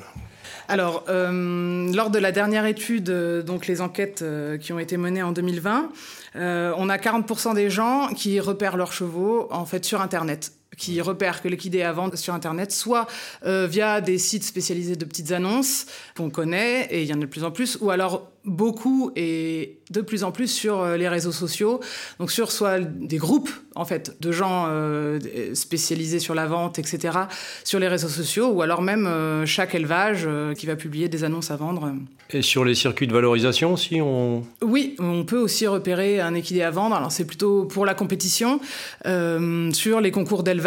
Alors, 0.69 1.03
euh, 1.09 1.92
lors 1.94 2.09
de 2.09 2.18
la 2.18 2.31
dernière 2.31 2.65
étude, 2.65 3.09
euh, 3.09 3.44
donc 3.44 3.68
les 3.68 3.81
enquêtes 3.81 4.21
euh, 4.21 4.57
qui 4.57 4.71
ont 4.71 4.80
été 4.80 4.95
menées 4.95 5.21
en 5.21 5.33
2020, 5.33 5.89
on 6.38 6.89
a 6.89 6.97
40% 6.97 7.56
des 7.56 7.69
gens 7.69 8.07
qui 8.15 8.39
repèrent 8.39 8.77
leurs 8.77 8.94
chevaux 8.94 9.47
en 9.51 9.65
fait 9.65 9.83
sur 9.83 10.01
Internet 10.01 10.53
qui 10.77 11.01
repèrent 11.01 11.42
que 11.42 11.48
l'équidé 11.48 11.80
est 11.80 11.83
à 11.83 11.94
vendre 11.94 12.18
sur 12.18 12.33
Internet, 12.33 12.72
soit 12.72 13.07
via 13.44 14.01
des 14.01 14.18
sites 14.18 14.44
spécialisés 14.44 14.95
de 14.95 15.06
petites 15.06 15.31
annonces 15.31 15.86
qu'on 16.16 16.30
connaît, 16.30 16.88
et 16.92 17.04
il 17.04 17.07
y 17.07 17.13
en 17.13 17.18
a 17.18 17.22
de 17.22 17.25
plus 17.25 17.44
en 17.44 17.51
plus, 17.51 17.77
ou 17.81 17.89
alors 17.89 18.31
beaucoup 18.45 19.12
et 19.16 19.80
de 19.89 20.01
plus 20.01 20.24
en 20.24 20.31
plus 20.31 20.48
sur 20.48 20.80
euh, 20.80 20.98
les 20.98 21.07
réseaux 21.07 21.31
sociaux, 21.31 21.80
donc 22.19 22.31
sur 22.31 22.51
soit 22.51 22.80
des 22.80 23.18
groupes 23.18 23.50
en 23.75 23.86
fait 23.86 24.16
de 24.22 24.31
gens 24.31 24.66
euh, 24.68 25.19
spécialisés 25.54 26.19
sur 26.19 26.33
la 26.33 26.45
vente, 26.45 26.80
etc. 26.80 27.18
sur 27.63 27.80
les 27.80 27.88
réseaux 27.88 28.07
sociaux, 28.07 28.50
ou 28.50 28.62
alors 28.62 28.81
même 28.81 29.06
euh, 29.06 29.45
chaque 29.45 29.75
élevage 29.75 30.28
qui 30.57 30.66
va 30.66 30.75
publier 30.75 31.10
des 31.10 31.24
annonces 31.24 31.51
à 31.51 31.56
vendre. 31.56 31.92
Et 32.31 32.42
sur 32.42 32.66
les 32.66 32.75
circuits 32.75 33.07
de 33.07 33.13
valorisation 33.13 33.74
aussi, 33.74 34.01
on... 34.01 34.44
Oui, 34.62 34.95
on 35.00 35.25
peut 35.25 35.38
aussi 35.38 35.68
repérer 35.68 36.19
un 36.19 36.33
équidé 36.33 36.62
à 36.62 36.71
vendre. 36.71 36.95
Alors 36.95 37.12
c'est 37.12 37.25
plutôt 37.25 37.66
pour 37.66 37.86
la 37.86 37.94
compétition, 37.94 38.60
sur 39.04 40.01
les 40.01 40.12
concours 40.12 40.44
d'élevage 40.44 40.64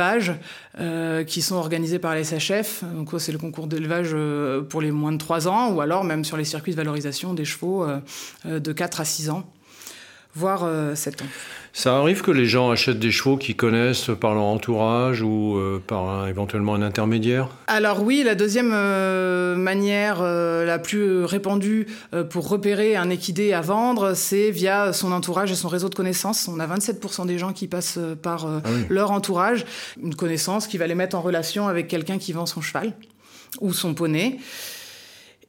qui 1.26 1.42
sont 1.42 1.56
organisés 1.56 1.98
par 1.98 2.14
les 2.14 2.24
SHF. 2.24 2.84
Donc 2.94 3.10
c'est 3.18 3.32
le 3.32 3.38
concours 3.38 3.66
d'élevage 3.66 4.14
pour 4.68 4.80
les 4.80 4.90
moins 4.90 5.12
de 5.12 5.18
3 5.18 5.48
ans, 5.48 5.72
ou 5.72 5.80
alors 5.80 6.04
même 6.04 6.24
sur 6.24 6.36
les 6.36 6.44
circuits 6.44 6.72
de 6.72 6.76
valorisation 6.76 7.34
des 7.34 7.44
chevaux 7.44 7.84
euh, 7.84 8.00
euh, 8.46 8.60
de 8.60 8.72
4 8.72 9.00
à 9.00 9.04
6 9.04 9.30
ans, 9.30 9.44
voire 10.34 10.60
7 10.94 11.20
euh, 11.20 11.24
ans. 11.24 11.28
Ça 11.72 11.96
arrive 11.96 12.22
que 12.22 12.30
les 12.30 12.46
gens 12.46 12.70
achètent 12.70 12.98
des 12.98 13.10
chevaux 13.10 13.36
qu'ils 13.36 13.56
connaissent 13.56 14.10
par 14.18 14.34
leur 14.34 14.44
entourage 14.44 15.22
ou 15.22 15.60
par 15.86 16.26
éventuellement 16.26 16.74
un 16.74 16.82
intermédiaire? 16.82 17.48
Alors 17.68 18.02
oui, 18.02 18.22
la 18.24 18.34
deuxième 18.34 18.70
manière 19.56 20.22
la 20.22 20.78
plus 20.80 21.24
répandue 21.24 21.86
pour 22.30 22.48
repérer 22.48 22.96
un 22.96 23.10
équidé 23.10 23.52
à 23.52 23.60
vendre, 23.60 24.14
c'est 24.14 24.50
via 24.50 24.92
son 24.92 25.12
entourage 25.12 25.52
et 25.52 25.54
son 25.54 25.68
réseau 25.68 25.88
de 25.88 25.94
connaissances. 25.94 26.48
On 26.48 26.58
a 26.58 26.66
27% 26.66 27.26
des 27.26 27.38
gens 27.38 27.52
qui 27.52 27.68
passent 27.68 28.00
par 28.22 28.46
ah 28.46 28.68
leur 28.88 29.12
entourage, 29.12 29.64
une 30.02 30.16
connaissance 30.16 30.66
qui 30.66 30.78
va 30.78 30.88
les 30.88 30.96
mettre 30.96 31.16
en 31.16 31.20
relation 31.20 31.68
avec 31.68 31.86
quelqu'un 31.86 32.18
qui 32.18 32.32
vend 32.32 32.46
son 32.46 32.60
cheval 32.60 32.92
ou 33.60 33.72
son 33.72 33.94
poney. 33.94 34.38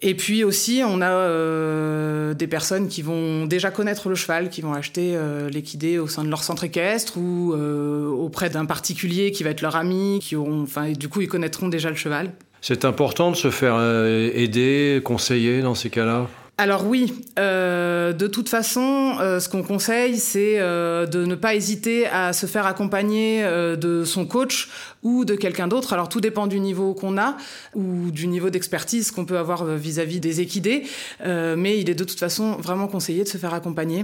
Et 0.01 0.15
puis 0.15 0.45
aussi, 0.45 0.81
on 0.85 1.01
a 1.01 1.09
euh, 1.09 2.33
des 2.33 2.47
personnes 2.47 2.87
qui 2.87 3.01
vont 3.01 3.45
déjà 3.45 3.69
connaître 3.69 4.07
le 4.07 4.15
cheval, 4.15 4.49
qui 4.49 4.61
vont 4.61 4.73
acheter 4.73 5.11
euh, 5.15 5.49
l'équidé 5.49 5.99
au 5.99 6.07
sein 6.07 6.23
de 6.23 6.29
leur 6.29 6.43
centre 6.43 6.63
équestre 6.63 7.17
ou 7.17 7.53
euh, 7.53 8.07
auprès 8.07 8.49
d'un 8.49 8.65
particulier 8.65 9.31
qui 9.31 9.43
va 9.43 9.49
être 9.49 9.61
leur 9.61 9.75
ami, 9.75 10.19
qui 10.21 10.37
auront, 10.37 10.63
enfin, 10.63 10.91
du 10.93 11.09
coup, 11.09 11.19
ils 11.19 11.27
connaîtront 11.27 11.67
déjà 11.67 11.89
le 11.89 11.97
cheval. 11.97 12.31
C'est 12.61 12.85
important 12.85 13.31
de 13.31 13.35
se 13.35 13.49
faire 13.49 13.77
aider, 14.33 15.01
conseiller 15.03 15.61
dans 15.61 15.75
ces 15.75 15.89
cas-là? 15.89 16.27
Alors 16.59 16.85
oui, 16.85 17.13
euh, 17.39 18.11
de 18.11 18.27
toute 18.27 18.49
façon, 18.49 19.15
euh, 19.21 19.39
ce 19.39 19.47
qu'on 19.47 19.63
conseille, 19.63 20.17
c'est 20.17 20.59
euh, 20.59 21.05
de 21.05 21.23
ne 21.23 21.35
pas 21.35 21.55
hésiter 21.55 22.05
à 22.07 22.33
se 22.33 22.47
faire 22.47 22.65
accompagner 22.65 23.45
de 23.77 24.03
son 24.03 24.25
coach 24.25 24.67
ou 25.01 25.23
de 25.23 25.35
quelqu'un 25.35 25.69
d'autre. 25.69 25.93
Alors 25.93 26.09
tout 26.09 26.19
dépend 26.19 26.47
du 26.47 26.59
niveau 26.59 26.93
qu'on 26.93 27.17
a 27.17 27.37
ou 27.75 28.11
du 28.11 28.27
niveau 28.27 28.49
d'expertise 28.49 29.09
qu'on 29.11 29.23
peut 29.23 29.37
avoir 29.37 29.63
vis-à-vis 29.63 30.19
des 30.19 30.41
équidés, 30.41 30.83
mais 31.23 31.79
il 31.79 31.89
est 31.89 31.95
de 31.95 32.03
toute 32.03 32.19
façon 32.19 32.57
vraiment 32.57 32.87
conseillé 32.87 33.23
de 33.23 33.29
se 33.29 33.37
faire 33.37 33.53
accompagner. 33.53 34.03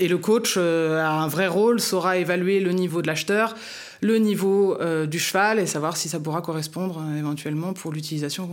Et 0.00 0.06
le 0.06 0.18
coach 0.18 0.56
a 0.56 1.10
un 1.10 1.26
vrai 1.26 1.48
rôle, 1.48 1.80
saura 1.80 2.18
évaluer 2.18 2.60
le 2.60 2.70
niveau 2.70 3.02
de 3.02 3.08
l'acheteur, 3.08 3.56
le 4.00 4.18
niveau 4.18 4.78
du 5.06 5.18
cheval 5.18 5.58
et 5.58 5.66
savoir 5.66 5.96
si 5.96 6.08
ça 6.08 6.20
pourra 6.20 6.42
correspondre 6.42 7.02
éventuellement 7.18 7.72
pour 7.72 7.92
l'utilisation 7.92 8.48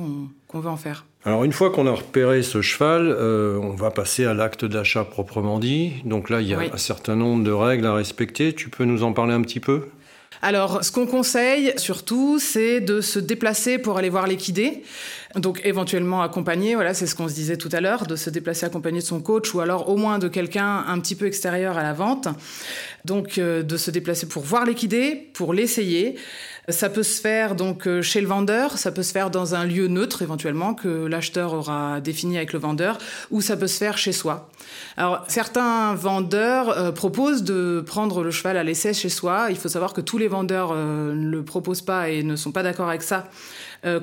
qu'on 0.48 0.60
veut 0.60 0.70
en 0.70 0.78
faire. 0.78 1.06
Alors 1.26 1.44
une 1.44 1.54
fois 1.54 1.72
qu'on 1.72 1.88
a 1.88 1.92
repéré 1.92 2.44
ce 2.44 2.62
cheval, 2.62 3.08
euh, 3.08 3.58
on 3.58 3.72
va 3.72 3.90
passer 3.90 4.26
à 4.26 4.36
l'acte 4.36 4.64
d'achat 4.64 5.04
proprement 5.04 5.58
dit. 5.58 5.94
Donc 6.06 6.30
là, 6.30 6.40
il 6.40 6.48
y 6.48 6.54
a 6.54 6.60
un 6.60 6.78
certain 6.78 7.16
nombre 7.16 7.44
de 7.44 7.52
règles 7.52 7.88
à 7.88 7.96
respecter. 7.96 8.54
Tu 8.54 8.70
peux 8.70 8.86
nous 8.86 9.02
en 9.02 9.12
parler 9.12 9.34
un 9.34 9.42
petit 9.42 9.60
peu? 9.60 9.88
Alors, 10.44 10.84
ce 10.84 10.92
qu'on 10.92 11.08
conseille 11.08 11.74
surtout, 11.78 12.38
c'est 12.38 12.80
de 12.80 13.02
se 13.02 13.18
déplacer 13.18 13.80
pour 13.80 13.98
aller 13.98 14.10
voir 14.10 14.28
l'équidé. 14.28 14.84
Donc, 15.36 15.62
éventuellement 15.66 16.22
accompagné, 16.22 16.76
voilà, 16.76 16.94
c'est 16.94 17.08
ce 17.08 17.16
qu'on 17.16 17.28
se 17.28 17.34
disait 17.34 17.58
tout 17.58 17.70
à 17.74 17.82
l'heure, 17.82 18.08
de 18.08 18.16
se 18.16 18.30
déplacer 18.30 18.66
accompagné 18.66 19.00
de 19.00 19.06
son 19.06 19.20
coach 19.20 19.54
ou 19.54 19.60
alors 19.60 19.90
au 19.90 19.98
moins 19.98 20.18
de 20.18 20.30
quelqu'un 20.30 20.86
un 20.88 21.00
petit 21.00 21.16
peu 21.16 21.26
extérieur 21.26 21.78
à 21.78 21.84
la 21.84 21.94
vente. 21.94 22.30
Donc, 23.04 23.38
euh, 23.38 23.62
de 23.62 23.78
se 23.78 23.92
déplacer 23.92 24.28
pour 24.28 24.44
voir 24.44 24.66
l'équidé, 24.66 25.30
pour 25.34 25.54
l'essayer. 25.54 26.16
Ça 26.70 26.90
peut 26.90 27.04
se 27.04 27.22
faire 27.22 27.54
donc 27.54 27.86
euh, 27.88 28.02
chez 28.02 28.22
le 28.22 28.28
vendeur, 28.28 28.80
ça 28.80 28.92
peut 28.92 29.04
se 29.04 29.12
faire 29.12 29.30
dans 29.30 29.54
un 29.54 29.66
lieu 29.66 29.88
neutre 29.88 30.24
éventuellement 30.24 30.74
que 30.74 31.06
l'acheteur 31.06 31.54
aura 31.54 32.02
défini 32.02 32.38
avec 32.38 32.54
le 32.54 32.60
vendeur, 32.60 32.98
ou 33.30 33.42
ça 33.42 33.56
peut 33.56 33.68
se 33.68 33.78
faire 33.78 34.00
chez 34.00 34.12
soi. 34.12 34.50
Alors 34.98 35.24
certains 35.28 35.94
vendeurs 35.94 36.70
euh, 36.70 36.92
proposent 36.92 37.44
de 37.44 37.84
prendre 37.86 38.24
le 38.24 38.32
cheval 38.32 38.58
à 38.58 38.64
l'essai 38.64 38.96
chez 38.96 39.10
soi. 39.10 39.48
Il 39.52 39.58
faut 39.58 39.70
savoir 39.70 39.94
que 39.94 40.02
tous 40.02 40.18
les 40.18 40.28
vendeurs 40.28 40.74
ne 40.74 41.30
le 41.30 41.44
proposent 41.44 41.84
pas 41.84 42.10
et 42.10 42.24
ne 42.24 42.36
sont 42.36 42.52
pas 42.52 42.64
d'accord 42.64 42.90
avec 42.90 43.04
ça, 43.04 43.30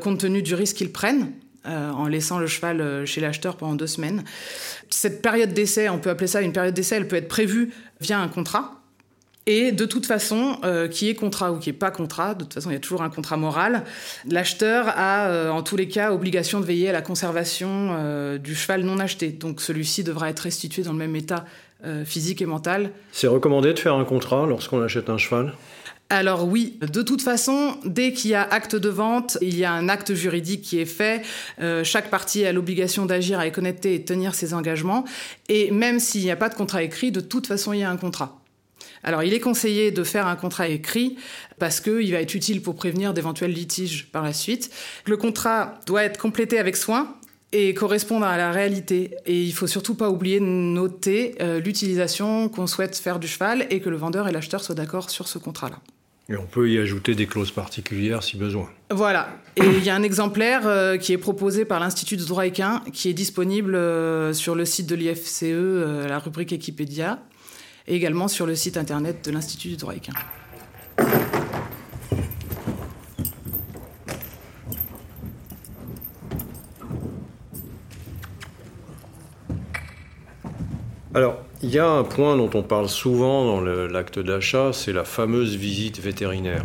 compte 0.00 0.20
tenu 0.20 0.42
du 0.42 0.54
risque 0.54 0.76
qu'ils 0.76 0.92
prennent. 0.92 1.32
en 1.64 2.06
laissant 2.08 2.38
le 2.38 2.46
cheval 2.46 3.06
chez 3.06 3.20
l'acheteur 3.20 3.56
pendant 3.56 3.74
deux 3.74 3.86
semaines. 3.86 4.24
Cette 4.90 5.22
période 5.22 5.52
d'essai, 5.52 5.88
on 5.88 5.98
peut 5.98 6.10
appeler 6.10 6.26
ça 6.26 6.42
une 6.42 6.52
période 6.52 6.74
d'essai, 6.74 6.96
elle 6.96 7.08
peut 7.08 7.16
être 7.16 7.28
prévue 7.28 7.72
via 8.00 8.18
un 8.18 8.28
contrat. 8.28 8.82
Et 9.46 9.72
de 9.72 9.84
toute 9.84 10.06
façon, 10.06 10.58
euh, 10.64 10.86
qui 10.86 11.08
est 11.08 11.14
contrat 11.14 11.50
ou 11.52 11.58
qui 11.58 11.70
est 11.70 11.74
pas 11.74 11.90
contrat, 11.90 12.34
de 12.34 12.44
toute 12.44 12.54
façon, 12.54 12.70
il 12.70 12.74
y 12.74 12.76
a 12.76 12.80
toujours 12.80 13.02
un 13.02 13.10
contrat 13.10 13.36
moral. 13.36 13.82
L'acheteur 14.28 14.86
a, 14.88 15.28
euh, 15.28 15.50
en 15.50 15.62
tous 15.62 15.76
les 15.76 15.88
cas, 15.88 16.12
obligation 16.12 16.60
de 16.60 16.64
veiller 16.64 16.90
à 16.90 16.92
la 16.92 17.02
conservation 17.02 17.68
euh, 17.92 18.38
du 18.38 18.54
cheval 18.54 18.82
non 18.82 18.98
acheté. 18.98 19.30
Donc 19.30 19.60
celui-ci 19.60 20.04
devra 20.04 20.30
être 20.30 20.40
restitué 20.40 20.82
dans 20.82 20.92
le 20.92 20.98
même 20.98 21.16
état 21.16 21.44
physique 22.04 22.40
et 22.40 22.46
mental. 22.46 22.92
C'est 23.10 23.26
recommandé 23.26 23.74
de 23.74 23.78
faire 23.80 23.94
un 23.94 24.04
contrat 24.04 24.46
lorsqu'on 24.46 24.80
achète 24.82 25.10
un 25.10 25.18
cheval? 25.18 25.52
Alors 26.12 26.46
oui, 26.46 26.78
de 26.80 27.00
toute 27.00 27.22
façon, 27.22 27.78
dès 27.84 28.12
qu'il 28.12 28.30
y 28.30 28.34
a 28.34 28.42
acte 28.42 28.76
de 28.76 28.88
vente, 28.90 29.38
il 29.40 29.58
y 29.58 29.64
a 29.64 29.72
un 29.72 29.88
acte 29.88 30.12
juridique 30.14 30.60
qui 30.60 30.78
est 30.78 30.84
fait. 30.84 31.22
chaque 31.84 32.10
partie 32.10 32.44
a 32.44 32.52
l'obligation 32.52 33.06
d'agir 33.06 33.40
avec 33.40 33.56
honnêteté 33.56 33.94
et 33.94 34.04
tenir 34.04 34.34
ses 34.34 34.52
engagements. 34.52 35.04
Et 35.48 35.70
même 35.70 36.00
s'il 36.00 36.22
n'y 36.22 36.30
a 36.30 36.36
pas 36.36 36.50
de 36.50 36.54
contrat 36.54 36.82
écrit, 36.82 37.12
de 37.12 37.20
toute 37.20 37.46
façon, 37.46 37.72
il 37.72 37.80
y 37.80 37.82
a 37.82 37.90
un 37.90 37.96
contrat. 37.96 38.42
Alors, 39.04 39.22
il 39.22 39.34
est 39.34 39.40
conseillé 39.40 39.90
de 39.90 40.04
faire 40.04 40.26
un 40.26 40.36
contrat 40.36 40.68
écrit 40.68 41.16
parce 41.58 41.80
qu'il 41.80 42.12
va 42.12 42.20
être 42.20 42.34
utile 42.34 42.62
pour 42.62 42.76
prévenir 42.76 43.14
d'éventuels 43.14 43.52
litiges 43.52 44.08
par 44.12 44.22
la 44.22 44.32
suite. 44.32 44.70
Le 45.06 45.16
contrat 45.16 45.80
doit 45.86 46.04
être 46.04 46.18
complété 46.18 46.58
avec 46.58 46.76
soin 46.76 47.16
et 47.52 47.74
correspondre 47.74 48.26
à 48.26 48.36
la 48.36 48.50
réalité. 48.52 49.14
Et 49.26 49.42
il 49.42 49.52
faut 49.52 49.66
surtout 49.66 49.94
pas 49.94 50.08
oublier 50.08 50.40
de 50.40 50.44
noter 50.44 51.34
euh, 51.40 51.60
l'utilisation 51.60 52.48
qu'on 52.48 52.66
souhaite 52.66 52.96
faire 52.96 53.18
du 53.18 53.28
cheval 53.28 53.66
et 53.70 53.80
que 53.80 53.90
le 53.90 53.96
vendeur 53.96 54.28
et 54.28 54.32
l'acheteur 54.32 54.62
soient 54.62 54.74
d'accord 54.74 55.10
sur 55.10 55.28
ce 55.28 55.38
contrat-là. 55.38 55.78
Et 56.32 56.36
on 56.38 56.46
peut 56.46 56.70
y 56.70 56.78
ajouter 56.78 57.14
des 57.14 57.26
clauses 57.26 57.50
particulières 57.50 58.22
si 58.22 58.38
besoin. 58.38 58.70
Voilà. 58.90 59.28
Et 59.56 59.66
il 59.66 59.84
y 59.84 59.90
a 59.90 59.94
un 59.94 60.02
exemplaire 60.02 60.66
euh, 60.66 60.96
qui 60.96 61.12
est 61.12 61.18
proposé 61.18 61.66
par 61.66 61.78
l'Institut 61.78 62.16
de 62.16 62.24
droit 62.24 62.46
équin, 62.46 62.80
qui 62.90 63.10
est 63.10 63.12
disponible 63.12 63.74
euh, 63.74 64.32
sur 64.32 64.54
le 64.54 64.64
site 64.64 64.86
de 64.86 64.94
l'IFCE, 64.94 66.08
la 66.08 66.18
rubrique 66.18 66.52
Wikipédia 66.52 67.18
et 67.86 67.94
également 67.94 68.28
sur 68.28 68.46
le 68.46 68.54
site 68.54 68.78
internet 68.78 69.24
de 69.26 69.30
l'Institut 69.30 69.68
du 69.68 69.76
droit 69.76 69.94
équin. 69.94 70.14
Alors, 81.14 81.44
il 81.62 81.70
y 81.70 81.78
a 81.78 81.88
un 81.88 82.02
point 82.02 82.36
dont 82.36 82.50
on 82.54 82.62
parle 82.62 82.88
souvent 82.88 83.46
dans 83.46 83.60
l'acte 83.60 84.18
d'achat, 84.18 84.70
c'est 84.72 84.92
la 84.92 85.04
fameuse 85.04 85.56
visite 85.56 86.00
vétérinaire. 86.00 86.64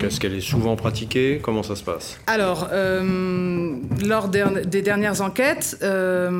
Est-ce 0.00 0.18
qu'elle 0.18 0.34
est 0.34 0.40
souvent 0.40 0.76
pratiquée? 0.76 1.40
Comment 1.42 1.62
ça 1.62 1.76
se 1.76 1.84
passe? 1.84 2.18
Alors, 2.26 2.68
euh, 2.72 3.74
lors 4.06 4.28
des 4.28 4.80
dernières 4.80 5.20
enquêtes, 5.20 5.76
euh, 5.82 6.30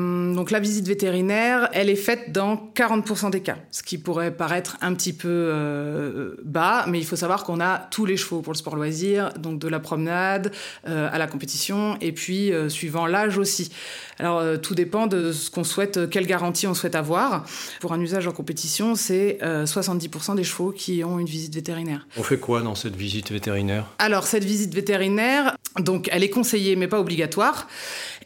donc 0.41 0.49
la 0.49 0.59
visite 0.59 0.87
vétérinaire, 0.87 1.69
elle 1.71 1.87
est 1.87 1.95
faite 1.95 2.31
dans 2.31 2.71
40% 2.75 3.29
des 3.29 3.41
cas, 3.41 3.57
ce 3.69 3.83
qui 3.83 3.99
pourrait 3.99 4.31
paraître 4.35 4.75
un 4.81 4.95
petit 4.95 5.13
peu 5.13 5.27
euh, 5.29 6.33
bas, 6.43 6.85
mais 6.87 6.97
il 6.97 7.05
faut 7.05 7.15
savoir 7.15 7.43
qu'on 7.43 7.61
a 7.61 7.77
tous 7.77 8.05
les 8.05 8.17
chevaux 8.17 8.41
pour 8.41 8.51
le 8.51 8.57
sport 8.57 8.75
loisir, 8.75 9.33
donc 9.37 9.59
de 9.59 9.67
la 9.67 9.79
promenade 9.79 10.51
à 10.83 11.19
la 11.19 11.27
compétition, 11.27 11.95
et 12.01 12.11
puis 12.11 12.51
suivant 12.69 13.05
l'âge 13.05 13.37
aussi. 13.37 13.71
Alors, 14.17 14.59
tout 14.61 14.73
dépend 14.73 15.05
de 15.05 15.31
ce 15.31 15.51
qu'on 15.51 15.63
souhaite, 15.63 16.09
quelle 16.09 16.25
garantie 16.25 16.65
on 16.65 16.73
souhaite 16.73 16.95
avoir. 16.95 17.45
Pour 17.79 17.93
un 17.93 18.01
usage 18.01 18.25
en 18.25 18.31
compétition, 18.31 18.95
c'est 18.95 19.37
70% 19.43 20.35
des 20.35 20.43
chevaux 20.43 20.71
qui 20.71 21.03
ont 21.03 21.19
une 21.19 21.27
visite 21.27 21.53
vétérinaire. 21.53 22.07
On 22.17 22.23
fait 22.23 22.39
quoi 22.39 22.61
dans 22.61 22.73
cette 22.73 22.95
visite 22.95 23.31
vétérinaire? 23.31 23.85
Alors 23.99 24.25
cette 24.25 24.43
visite 24.43 24.73
vétérinaire, 24.73 25.55
donc 25.79 26.09
elle 26.11 26.23
est 26.23 26.29
conseillée 26.31 26.75
mais 26.75 26.87
pas 26.87 26.99
obligatoire. 26.99 27.67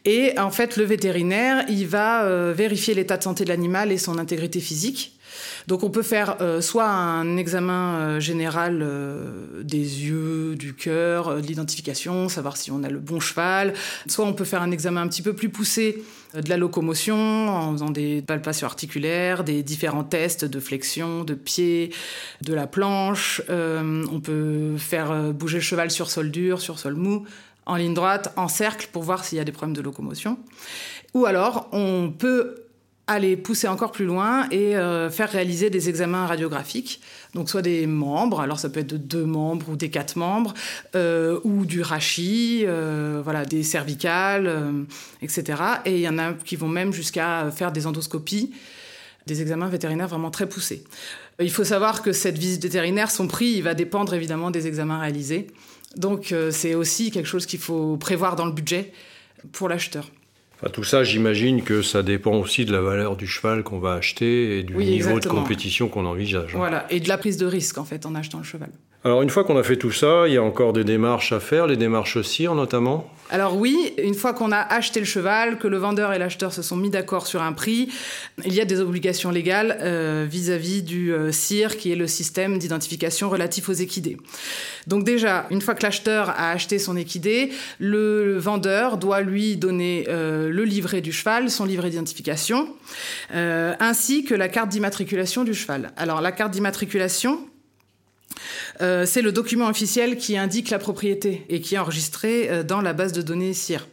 Et 0.05 0.37
en 0.37 0.51
fait, 0.51 0.77
le 0.77 0.83
vétérinaire, 0.83 1.65
il 1.67 1.87
va 1.87 2.25
euh, 2.25 2.53
vérifier 2.55 2.93
l'état 2.93 3.17
de 3.17 3.23
santé 3.23 3.43
de 3.43 3.49
l'animal 3.49 3.91
et 3.91 3.97
son 3.97 4.19
intégrité 4.19 4.59
physique. 4.59 5.13
Donc 5.67 5.83
on 5.83 5.89
peut 5.89 6.03
faire 6.03 6.37
euh, 6.41 6.61
soit 6.61 6.87
un 6.87 7.37
examen 7.37 7.95
euh, 7.95 8.19
général 8.19 8.87
des 9.63 10.05
yeux, 10.05 10.55
du 10.55 10.75
cœur, 10.75 11.41
de 11.41 11.47
l'identification, 11.47 12.29
savoir 12.29 12.55
si 12.55 12.69
on 12.69 12.83
a 12.83 12.89
le 12.89 12.99
bon 12.99 13.19
cheval, 13.19 13.73
soit 14.07 14.25
on 14.25 14.33
peut 14.33 14.45
faire 14.45 14.61
un 14.61 14.69
examen 14.69 15.01
un 15.01 15.07
petit 15.07 15.23
peu 15.23 15.33
plus 15.33 15.49
poussé 15.49 16.03
de 16.35 16.49
la 16.49 16.57
locomotion 16.57 17.49
en 17.49 17.71
faisant 17.71 17.89
des 17.89 18.21
palpations 18.21 18.67
articulaires, 18.67 19.43
des 19.43 19.63
différents 19.63 20.03
tests 20.03 20.45
de 20.45 20.59
flexion, 20.59 21.23
de 21.23 21.33
pied, 21.33 21.91
de 22.41 22.53
la 22.53 22.67
planche. 22.67 23.41
on 23.49 24.19
peut 24.21 24.77
faire 24.77 25.33
bouger 25.33 25.57
le 25.57 25.63
cheval 25.63 25.89
sur 25.89 26.11
sol 26.11 26.29
dur, 26.29 26.61
sur 26.61 26.77
sol 26.77 26.95
mou, 26.95 27.25
en 27.65 27.75
ligne 27.75 27.93
droite, 27.93 28.33
en 28.35 28.47
cercle 28.47 28.89
pour 28.91 29.03
voir 29.03 29.23
s'il 29.23 29.37
y 29.37 29.41
a 29.41 29.43
des 29.43 29.51
problèmes 29.51 29.75
de 29.75 29.81
locomotion. 29.81 30.37
Ou 31.13 31.25
alors, 31.25 31.67
on 31.71 32.11
peut 32.11 32.65
aller 33.07 33.37
pousser 33.37 33.67
encore 33.67 33.91
plus 33.91 34.05
loin 34.05 34.47
et 34.49 34.75
euh, 34.75 35.09
faire 35.11 35.29
réaliser 35.29 35.69
des 35.69 35.89
examens 35.89 36.25
radiographiques. 36.25 37.01
Donc 37.33 37.49
soit 37.49 37.61
des 37.61 37.85
membres, 37.85 38.39
alors 38.41 38.59
ça 38.59 38.69
peut 38.69 38.79
être 38.79 38.87
de 38.87 38.97
deux 38.97 39.25
membres 39.25 39.69
ou 39.69 39.75
des 39.75 39.89
quatre 39.89 40.15
membres, 40.15 40.53
euh, 40.95 41.39
ou 41.43 41.65
du 41.65 41.81
rachis, 41.81 42.63
euh, 42.65 43.21
voilà, 43.23 43.45
des 43.45 43.61
cervicales, 43.61 44.51
etc. 45.21 45.61
Et 45.85 45.95
il 45.95 46.01
y 46.01 46.09
en 46.09 46.17
a 46.17 46.33
qui 46.33 46.55
vont 46.55 46.67
même 46.67 46.93
jusqu'à 46.93 47.51
faire 47.51 47.71
des 47.71 47.85
endoscopies, 47.85 48.53
des 49.27 49.41
examens 49.41 49.69
vétérinaires 49.69 50.07
vraiment 50.07 50.31
très 50.31 50.47
poussés. 50.47 50.83
Il 51.39 51.51
faut 51.51 51.65
savoir 51.65 52.01
que 52.01 52.11
cette 52.11 52.37
visite 52.37 52.63
vétérinaire, 52.63 53.11
son 53.11 53.27
prix, 53.27 53.51
il 53.51 53.61
va 53.61 53.73
dépendre 53.73 54.13
évidemment 54.13 54.51
des 54.51 54.67
examens 54.67 54.99
réalisés. 54.99 55.47
Donc 55.95 56.33
c'est 56.51 56.75
aussi 56.75 57.11
quelque 57.11 57.27
chose 57.27 57.45
qu'il 57.45 57.59
faut 57.59 57.97
prévoir 57.97 58.35
dans 58.35 58.45
le 58.45 58.51
budget 58.51 58.91
pour 59.51 59.69
l'acheteur 59.69 60.09
tout 60.69 60.83
ça, 60.83 61.03
j'imagine 61.03 61.61
que 61.63 61.81
ça 61.81 62.03
dépend 62.03 62.33
aussi 62.33 62.65
de 62.65 62.71
la 62.71 62.81
valeur 62.81 63.15
du 63.15 63.27
cheval 63.27 63.63
qu'on 63.63 63.79
va 63.79 63.93
acheter 63.93 64.59
et 64.59 64.63
du 64.63 64.75
niveau 64.75 65.19
de 65.19 65.27
compétition 65.27 65.87
qu'on 65.87 66.05
envisage. 66.05 66.55
Voilà, 66.55 66.85
et 66.89 66.99
de 66.99 67.07
la 67.07 67.17
prise 67.17 67.37
de 67.37 67.45
risque 67.45 67.77
en 67.77 67.85
fait 67.85 68.05
en 68.05 68.15
achetant 68.15 68.39
le 68.39 68.43
cheval. 68.43 68.69
Alors 69.05 69.21
une 69.21 69.29
fois 69.29 69.43
qu'on 69.43 69.55
a 69.55 69.61
fait 69.61 69.77
tout 69.77 69.91
ça, 69.91 70.27
il 70.27 70.33
y 70.33 70.37
a 70.37 70.41
encore 70.41 70.73
des 70.73 70.83
démarches 70.83 71.31
à 71.31 71.39
faire, 71.39 71.67
les 71.67 71.77
démarches 71.77 72.19
CIR 72.23 72.55
notamment? 72.55 73.07
Alors 73.29 73.57
oui, 73.57 73.93
une 74.01 74.13
fois 74.13 74.33
qu'on 74.33 74.51
a 74.51 74.59
acheté 74.59 74.99
le 74.99 75.05
cheval, 75.05 75.57
que 75.57 75.67
le 75.67 75.77
vendeur 75.77 76.13
et 76.13 76.19
l'acheteur 76.19 76.53
se 76.53 76.61
sont 76.61 76.75
mis 76.75 76.91
d'accord 76.91 77.25
sur 77.25 77.41
un 77.41 77.53
prix, 77.53 77.89
il 78.45 78.53
y 78.53 78.61
a 78.61 78.65
des 78.65 78.79
obligations 78.79 79.31
légales 79.31 79.77
euh, 79.81 80.27
vis-à-vis 80.29 80.83
du 80.83 81.11
euh, 81.11 81.31
CIR 81.31 81.77
qui 81.77 81.91
est 81.91 81.95
le 81.95 82.05
système 82.05 82.59
d'identification 82.59 83.29
relatif 83.29 83.67
aux 83.69 83.73
équidés. 83.73 84.17
Donc 84.85 85.03
déjà, 85.03 85.47
une 85.49 85.61
fois 85.61 85.73
que 85.73 85.83
l'acheteur 85.83 86.29
a 86.29 86.51
acheté 86.51 86.77
son 86.77 86.95
équidé, 86.97 87.51
le 87.79 88.37
vendeur 88.37 88.97
doit 88.97 89.21
lui 89.21 89.55
donner 89.55 90.05
euh, 90.07 90.49
le 90.55 90.63
livret 90.63 91.01
du 91.01 91.11
cheval, 91.11 91.49
son 91.51 91.65
livret 91.65 91.89
d'identification, 91.89 92.73
ainsi 93.31 94.23
que 94.23 94.33
la 94.33 94.47
carte 94.47 94.69
d'immatriculation 94.69 95.43
du 95.43 95.53
cheval. 95.53 95.91
Alors 95.97 96.21
la 96.21 96.31
carte 96.31 96.51
d'immatriculation, 96.51 97.45
euh, 98.81 99.05
c'est 99.05 99.21
le 99.21 99.31
document 99.31 99.67
officiel 99.67 100.17
qui 100.17 100.37
indique 100.37 100.69
la 100.69 100.79
propriété 100.79 101.45
et 101.49 101.61
qui 101.61 101.75
est 101.75 101.77
enregistré 101.77 102.49
euh, 102.49 102.63
dans 102.63 102.81
la 102.81 102.93
base 102.93 103.11
de 103.11 103.21
données 103.21 103.53
CIR. 103.53 103.87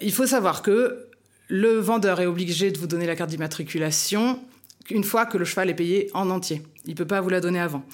Il 0.00 0.12
faut 0.12 0.26
savoir 0.26 0.62
que 0.62 1.06
le 1.48 1.78
vendeur 1.78 2.20
est 2.20 2.26
obligé 2.26 2.70
de 2.70 2.78
vous 2.78 2.86
donner 2.86 3.06
la 3.06 3.16
carte 3.16 3.30
d'immatriculation 3.30 4.40
une 4.90 5.04
fois 5.04 5.26
que 5.26 5.38
le 5.38 5.44
cheval 5.44 5.70
est 5.70 5.74
payé 5.74 6.10
en 6.14 6.30
entier. 6.30 6.62
Il 6.84 6.90
ne 6.90 6.96
peut 6.96 7.06
pas 7.06 7.20
vous 7.20 7.28
la 7.28 7.40
donner 7.40 7.58
avant. 7.58 7.84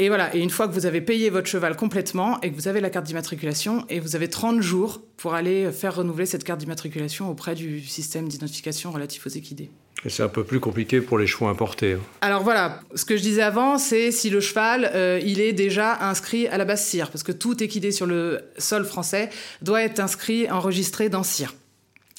Et 0.00 0.08
voilà, 0.08 0.34
et 0.34 0.38
une 0.38 0.48
fois 0.48 0.66
que 0.66 0.72
vous 0.72 0.86
avez 0.86 1.02
payé 1.02 1.28
votre 1.28 1.46
cheval 1.46 1.76
complètement 1.76 2.40
et 2.40 2.50
que 2.50 2.56
vous 2.56 2.68
avez 2.68 2.80
la 2.80 2.88
carte 2.88 3.04
d'immatriculation, 3.04 3.84
et 3.90 4.00
vous 4.00 4.16
avez 4.16 4.30
30 4.30 4.62
jours 4.62 5.02
pour 5.18 5.34
aller 5.34 5.70
faire 5.72 5.94
renouveler 5.94 6.24
cette 6.24 6.42
carte 6.42 6.58
d'immatriculation 6.58 7.28
auprès 7.28 7.54
du 7.54 7.82
système 7.82 8.26
d'identification 8.26 8.92
relatif 8.92 9.26
aux 9.26 9.28
équidés. 9.28 9.68
Et 10.06 10.08
c'est 10.08 10.22
un 10.22 10.28
peu 10.28 10.42
plus 10.42 10.58
compliqué 10.58 11.02
pour 11.02 11.18
les 11.18 11.26
chevaux 11.26 11.48
importés. 11.48 11.92
Hein. 11.92 12.00
Alors 12.22 12.42
voilà, 12.42 12.80
ce 12.94 13.04
que 13.04 13.14
je 13.14 13.20
disais 13.20 13.42
avant, 13.42 13.76
c'est 13.76 14.10
si 14.10 14.30
le 14.30 14.40
cheval, 14.40 14.90
euh, 14.94 15.20
il 15.22 15.38
est 15.38 15.52
déjà 15.52 15.98
inscrit 16.08 16.48
à 16.48 16.56
la 16.56 16.64
base 16.64 16.82
CIR, 16.82 17.10
parce 17.10 17.22
que 17.22 17.32
tout 17.32 17.62
équidé 17.62 17.92
sur 17.92 18.06
le 18.06 18.40
sol 18.56 18.86
français 18.86 19.28
doit 19.60 19.82
être 19.82 20.00
inscrit, 20.00 20.50
enregistré 20.50 21.10
dans 21.10 21.22
CIR. 21.22 21.52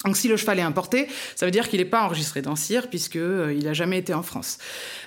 Donc 0.04 0.16
si 0.16 0.28
le 0.28 0.36
cheval 0.36 0.58
est 0.58 0.62
importé, 0.62 1.06
ça 1.36 1.46
veut 1.46 1.52
dire 1.52 1.68
qu'il 1.68 1.78
n'est 1.78 1.86
pas 1.86 2.02
enregistré 2.02 2.42
dans 2.42 2.56
CIR 2.56 2.88
puisqu'il 2.88 3.20
euh, 3.20 3.62
n'a 3.62 3.72
jamais 3.72 3.98
été 3.98 4.14
en 4.14 4.22
France. 4.22 4.58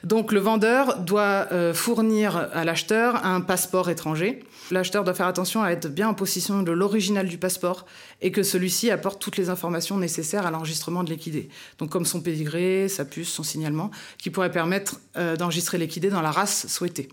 Donc 0.04 0.32
le 0.32 0.40
vendeur 0.40 1.00
doit 1.00 1.48
euh, 1.52 1.74
fournir 1.74 2.50
à 2.54 2.64
l'acheteur 2.64 3.26
un 3.26 3.42
passeport 3.42 3.90
étranger. 3.90 4.44
L'acheteur 4.72 5.04
doit 5.04 5.14
faire 5.14 5.28
attention 5.28 5.64
à 5.64 5.72
être 5.72 5.88
bien 5.90 6.08
en 6.10 6.14
possession 6.14 6.64
de 6.64 6.72
l'original 6.72 7.28
du 7.28 7.38
passeport 7.38 7.86
et 8.22 8.32
que 8.32 8.42
celui-ci 8.42 8.90
apporte 8.90 9.22
toutes 9.22 9.38
les 9.38 9.50
informations 9.50 9.98
nécessaires 9.98 10.46
à 10.48 10.52
l'enregistrement 10.52 11.04
de 11.04 11.10
l'équidé. 11.10 11.50
Donc 11.78 11.90
comme 11.90 12.06
son 12.06 12.22
pédigré, 12.22 12.88
sa 12.88 13.06
puce, 13.06 13.30
son 13.30 13.44
signalement, 13.44 13.92
qui 14.18 14.30
pourrait 14.30 14.52
permettre 14.52 15.00
euh, 15.18 15.36
d'enregistrer 15.36 15.78
l'équidé 15.78 16.10
dans 16.10 16.22
la 16.22 16.32
race 16.32 16.68
souhaitée. 16.68 17.10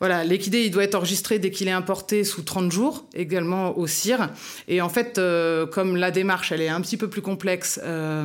Voilà, 0.00 0.24
l'équidé, 0.24 0.60
il 0.60 0.70
doit 0.70 0.84
être 0.84 0.94
enregistré 0.94 1.38
dès 1.38 1.50
qu'il 1.50 1.68
est 1.68 1.72
importé 1.72 2.22
sous 2.24 2.42
30 2.42 2.70
jours, 2.70 3.04
également 3.14 3.76
au 3.76 3.86
CIR. 3.86 4.28
Et 4.68 4.80
en 4.80 4.88
fait, 4.88 5.18
euh, 5.18 5.66
comme 5.66 5.96
la 5.96 6.10
démarche, 6.10 6.52
elle 6.52 6.60
est 6.60 6.68
un 6.68 6.80
petit 6.80 6.96
peu 6.96 7.08
plus 7.08 7.22
complexe, 7.22 7.80
euh, 7.82 8.24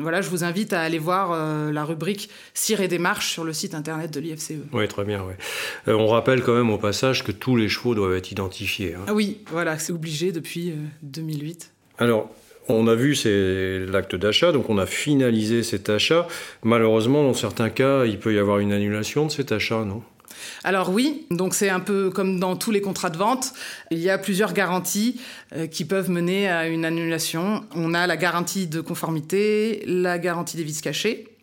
voilà, 0.00 0.22
je 0.22 0.28
vous 0.28 0.44
invite 0.44 0.72
à 0.72 0.80
aller 0.80 0.98
voir 0.98 1.30
euh, 1.32 1.70
la 1.70 1.84
rubrique 1.84 2.30
CIR 2.52 2.80
et 2.80 2.88
démarche 2.88 3.30
sur 3.30 3.44
le 3.44 3.52
site 3.52 3.74
internet 3.74 4.10
de 4.10 4.20
l'IFCE. 4.20 4.52
Oui, 4.72 4.88
très 4.88 5.04
bien. 5.04 5.24
on 5.86 6.06
rappelle 6.08 6.42
quand 6.42 6.54
même 6.54 6.70
au 6.70 6.78
passage 6.78 7.22
que 7.22 7.32
tous 7.32 7.56
les 7.56 7.68
chevaux 7.68 7.94
doivent 7.94 8.14
être 8.14 8.32
identifiés. 8.32 8.94
Hein. 8.94 9.04
Ah 9.06 9.14
oui, 9.14 9.38
voilà, 9.50 9.78
c'est 9.78 9.92
obligé 9.92 10.32
depuis 10.32 10.72
2008. 11.02 11.70
Alors, 11.98 12.30
on 12.68 12.88
a 12.88 12.94
vu, 12.94 13.16
l'acte 13.90 14.16
d'achat, 14.16 14.50
donc 14.52 14.70
on 14.70 14.78
a 14.78 14.86
finalisé 14.86 15.62
cet 15.62 15.90
achat. 15.90 16.26
Malheureusement, 16.62 17.22
dans 17.22 17.34
certains 17.34 17.70
cas, 17.70 18.04
il 18.04 18.18
peut 18.18 18.34
y 18.34 18.38
avoir 18.38 18.58
une 18.58 18.72
annulation 18.72 19.26
de 19.26 19.30
cet 19.30 19.52
achat, 19.52 19.84
non? 19.84 20.02
Alors 20.64 20.88
oui, 20.88 21.26
donc 21.30 21.54
c'est 21.54 21.68
un 21.68 21.80
peu 21.80 22.08
comme 22.08 22.40
dans 22.40 22.56
tous 22.56 22.70
les 22.70 22.80
contrats 22.80 23.10
de 23.10 23.18
vente, 23.18 23.52
il 23.90 23.98
y 23.98 24.08
a 24.08 24.16
plusieurs 24.16 24.54
garanties 24.54 25.20
euh, 25.54 25.66
qui 25.66 25.84
peuvent 25.84 26.10
mener 26.10 26.48
à 26.48 26.66
une 26.68 26.86
annulation. 26.86 27.64
On 27.76 27.92
a 27.92 28.06
la 28.06 28.16
garantie 28.16 28.66
de 28.66 28.80
conformité, 28.80 29.84
la 29.86 30.18
garantie 30.18 30.56
des 30.56 30.64
vices 30.64 30.80
cachés. 30.80 31.33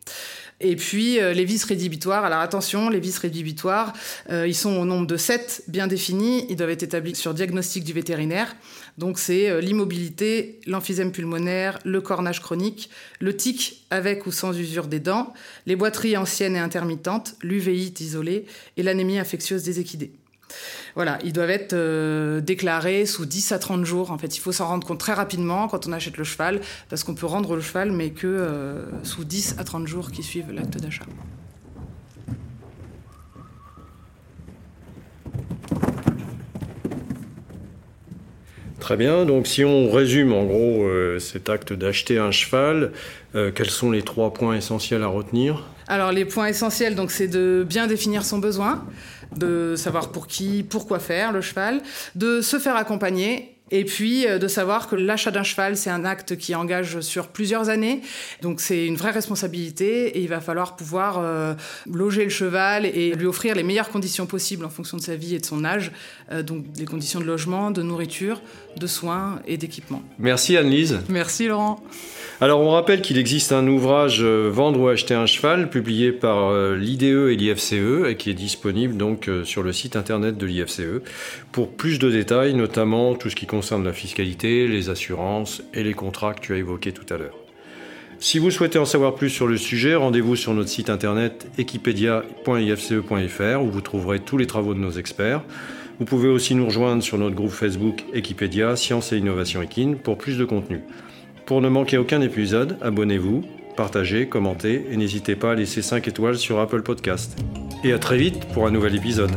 Et 0.61 0.75
puis 0.75 1.19
euh, 1.19 1.33
les 1.33 1.43
vices 1.43 1.63
rédhibitoires. 1.63 2.23
Alors 2.23 2.39
attention, 2.39 2.89
les 2.89 2.99
vices 2.99 3.17
rédhibitoires, 3.17 3.93
euh, 4.29 4.47
ils 4.47 4.55
sont 4.55 4.77
au 4.77 4.85
nombre 4.85 5.07
de 5.07 5.17
7 5.17 5.63
bien 5.67 5.87
définis. 5.87 6.45
Ils 6.49 6.55
doivent 6.55 6.69
être 6.69 6.83
établis 6.83 7.15
sur 7.15 7.33
diagnostic 7.33 7.83
du 7.83 7.93
vétérinaire. 7.93 8.55
Donc 8.97 9.17
c'est 9.17 9.49
euh, 9.49 9.59
l'immobilité, 9.59 10.59
l'emphysème 10.67 11.11
pulmonaire, 11.11 11.79
le 11.83 11.99
cornage 11.99 12.41
chronique, 12.41 12.89
le 13.19 13.35
tic 13.35 13.85
avec 13.89 14.27
ou 14.27 14.31
sans 14.31 14.57
usure 14.57 14.87
des 14.87 14.99
dents, 14.99 15.33
les 15.65 15.75
boiteries 15.75 16.15
anciennes 16.15 16.55
et 16.55 16.59
intermittentes, 16.59 17.35
l'uvéite 17.41 17.99
isolée 17.99 18.45
et 18.77 18.83
l'anémie 18.83 19.17
infectieuse 19.17 19.63
des 19.63 19.79
équidés. 19.79 20.11
Voilà, 20.95 21.19
ils 21.23 21.33
doivent 21.33 21.49
être 21.49 21.73
euh, 21.73 22.41
déclarés 22.41 23.05
sous 23.05 23.25
10 23.25 23.51
à 23.53 23.59
30 23.59 23.85
jours. 23.85 24.11
En 24.11 24.17
fait, 24.17 24.35
il 24.35 24.39
faut 24.39 24.51
s'en 24.51 24.67
rendre 24.67 24.85
compte 24.85 24.99
très 24.99 25.13
rapidement 25.13 25.67
quand 25.67 25.87
on 25.87 25.93
achète 25.93 26.17
le 26.17 26.23
cheval, 26.23 26.59
parce 26.89 27.03
qu'on 27.03 27.15
peut 27.15 27.25
rendre 27.25 27.55
le 27.55 27.61
cheval, 27.61 27.91
mais 27.91 28.09
que 28.09 28.27
euh, 28.27 28.83
sous 29.03 29.23
10 29.23 29.55
à 29.57 29.63
30 29.63 29.87
jours 29.87 30.11
qui 30.11 30.23
suivent 30.23 30.51
l'acte 30.51 30.77
d'achat. 30.77 31.05
Très 38.79 38.97
bien, 38.97 39.25
donc 39.25 39.47
si 39.47 39.63
on 39.63 39.91
résume 39.91 40.33
en 40.33 40.43
gros 40.43 40.83
euh, 40.83 41.19
cet 41.19 41.49
acte 41.49 41.71
d'acheter 41.71 42.17
un 42.17 42.31
cheval, 42.31 42.91
quels 43.33 43.69
sont 43.69 43.91
les 43.91 44.01
trois 44.01 44.33
points 44.33 44.55
essentiels 44.55 45.03
à 45.03 45.07
retenir? 45.07 45.63
Alors 45.87 46.11
les 46.11 46.25
points 46.25 46.47
essentiels, 46.47 46.95
donc 46.95 47.11
c'est 47.11 47.27
de 47.27 47.65
bien 47.67 47.87
définir 47.87 48.25
son 48.25 48.39
besoin, 48.39 48.83
de 49.35 49.75
savoir 49.75 50.11
pour 50.11 50.27
qui, 50.27 50.63
pourquoi 50.63 50.99
faire 50.99 51.31
le 51.31 51.41
cheval, 51.41 51.81
de 52.15 52.41
se 52.41 52.59
faire 52.59 52.75
accompagner 52.75 53.60
et 53.71 53.85
puis 53.85 54.27
euh, 54.27 54.37
de 54.37 54.47
savoir 54.47 54.87
que 54.87 54.95
l'achat 54.95 55.31
d'un 55.31 55.43
cheval, 55.43 55.77
c'est 55.77 55.89
un 55.89 56.03
acte 56.03 56.37
qui 56.37 56.53
engage 56.55 56.99
sur 56.99 57.27
plusieurs 57.27 57.69
années. 57.69 58.01
Donc 58.41 58.59
c'est 58.59 58.85
une 58.85 58.97
vraie 58.97 59.11
responsabilité 59.11 60.17
et 60.17 60.21
il 60.21 60.27
va 60.27 60.41
falloir 60.41 60.75
pouvoir 60.75 61.19
euh, 61.19 61.53
loger 61.91 62.25
le 62.25 62.29
cheval 62.29 62.85
et 62.85 63.13
lui 63.15 63.25
offrir 63.25 63.55
les 63.55 63.63
meilleures 63.63 63.89
conditions 63.89 64.25
possibles 64.25 64.65
en 64.65 64.69
fonction 64.69 64.97
de 64.97 65.01
sa 65.01 65.15
vie 65.15 65.35
et 65.35 65.39
de 65.39 65.45
son 65.45 65.63
âge. 65.63 65.91
Euh, 66.31 66.43
donc 66.43 66.69
des 66.73 66.85
conditions 66.85 67.19
de 67.19 67.25
logement, 67.25 67.71
de 67.71 67.81
nourriture, 67.81 68.41
de 68.77 68.87
soins 68.87 69.39
et 69.47 69.57
d'équipement. 69.57 70.03
Merci 70.19 70.57
Anne-Lise. 70.57 70.99
Merci 71.07 71.47
Laurent. 71.47 71.81
Alors 72.41 72.59
on 72.59 72.71
rappelle 72.71 73.01
qu'il 73.01 73.19
existe 73.19 73.51
un 73.51 73.67
ouvrage 73.67 74.23
Vendre 74.23 74.79
ou 74.79 74.87
acheter 74.87 75.13
un 75.13 75.27
cheval 75.27 75.69
publié 75.69 76.11
par 76.11 76.51
l'IDE 76.73 77.29
et 77.29 77.35
l'IFCE 77.35 78.07
et 78.07 78.15
qui 78.17 78.31
est 78.31 78.35
disponible 78.35 78.97
donc 78.97 79.29
sur 79.43 79.61
le 79.61 79.71
site 79.71 79.95
internet 79.95 80.37
de 80.37 80.47
l'IFCE 80.47 81.03
pour 81.51 81.71
plus 81.71 81.99
de 81.99 82.09
détails, 82.09 82.55
notamment 82.55 83.13
tout 83.13 83.29
ce 83.29 83.35
qui 83.35 83.45
concerne 83.45 83.60
concerne 83.61 83.83
la 83.83 83.93
fiscalité, 83.93 84.67
les 84.67 84.89
assurances 84.89 85.61
et 85.75 85.83
les 85.83 85.93
contrats 85.93 86.33
que 86.33 86.41
tu 86.41 86.55
as 86.55 86.57
évoqués 86.57 86.93
tout 86.93 87.05
à 87.13 87.17
l'heure. 87.19 87.37
Si 88.17 88.39
vous 88.39 88.49
souhaitez 88.49 88.79
en 88.79 88.85
savoir 88.85 89.13
plus 89.13 89.29
sur 89.29 89.45
le 89.45 89.55
sujet, 89.55 89.93
rendez-vous 89.93 90.35
sur 90.35 90.55
notre 90.55 90.69
site 90.69 90.89
internet 90.89 91.47
equipedia.ifce.fr 91.59 93.61
où 93.61 93.69
vous 93.69 93.81
trouverez 93.81 94.19
tous 94.19 94.39
les 94.39 94.47
travaux 94.47 94.73
de 94.73 94.79
nos 94.79 94.89
experts. 94.89 95.43
Vous 95.99 96.05
pouvez 96.05 96.27
aussi 96.27 96.55
nous 96.55 96.65
rejoindre 96.65 97.03
sur 97.03 97.19
notre 97.19 97.35
groupe 97.35 97.51
Facebook 97.51 98.03
Equipedia 98.15 98.75
Sciences 98.75 99.13
et 99.13 99.17
Innovation 99.17 99.61
Equine 99.61 99.95
pour 99.95 100.17
plus 100.17 100.39
de 100.39 100.45
contenu. 100.45 100.81
Pour 101.45 101.61
ne 101.61 101.69
manquer 101.69 101.99
aucun 101.99 102.21
épisode, 102.21 102.77
abonnez-vous, 102.81 103.43
partagez, 103.77 104.25
commentez 104.25 104.87
et 104.89 104.97
n'hésitez 104.97 105.35
pas 105.35 105.51
à 105.51 105.55
laisser 105.55 105.83
5 105.83 106.07
étoiles 106.07 106.37
sur 106.37 106.59
Apple 106.59 106.81
Podcast. 106.81 107.37
Et 107.83 107.93
à 107.93 107.99
très 107.99 108.17
vite 108.17 108.47
pour 108.55 108.65
un 108.65 108.71
nouvel 108.71 108.95
épisode. 108.95 109.29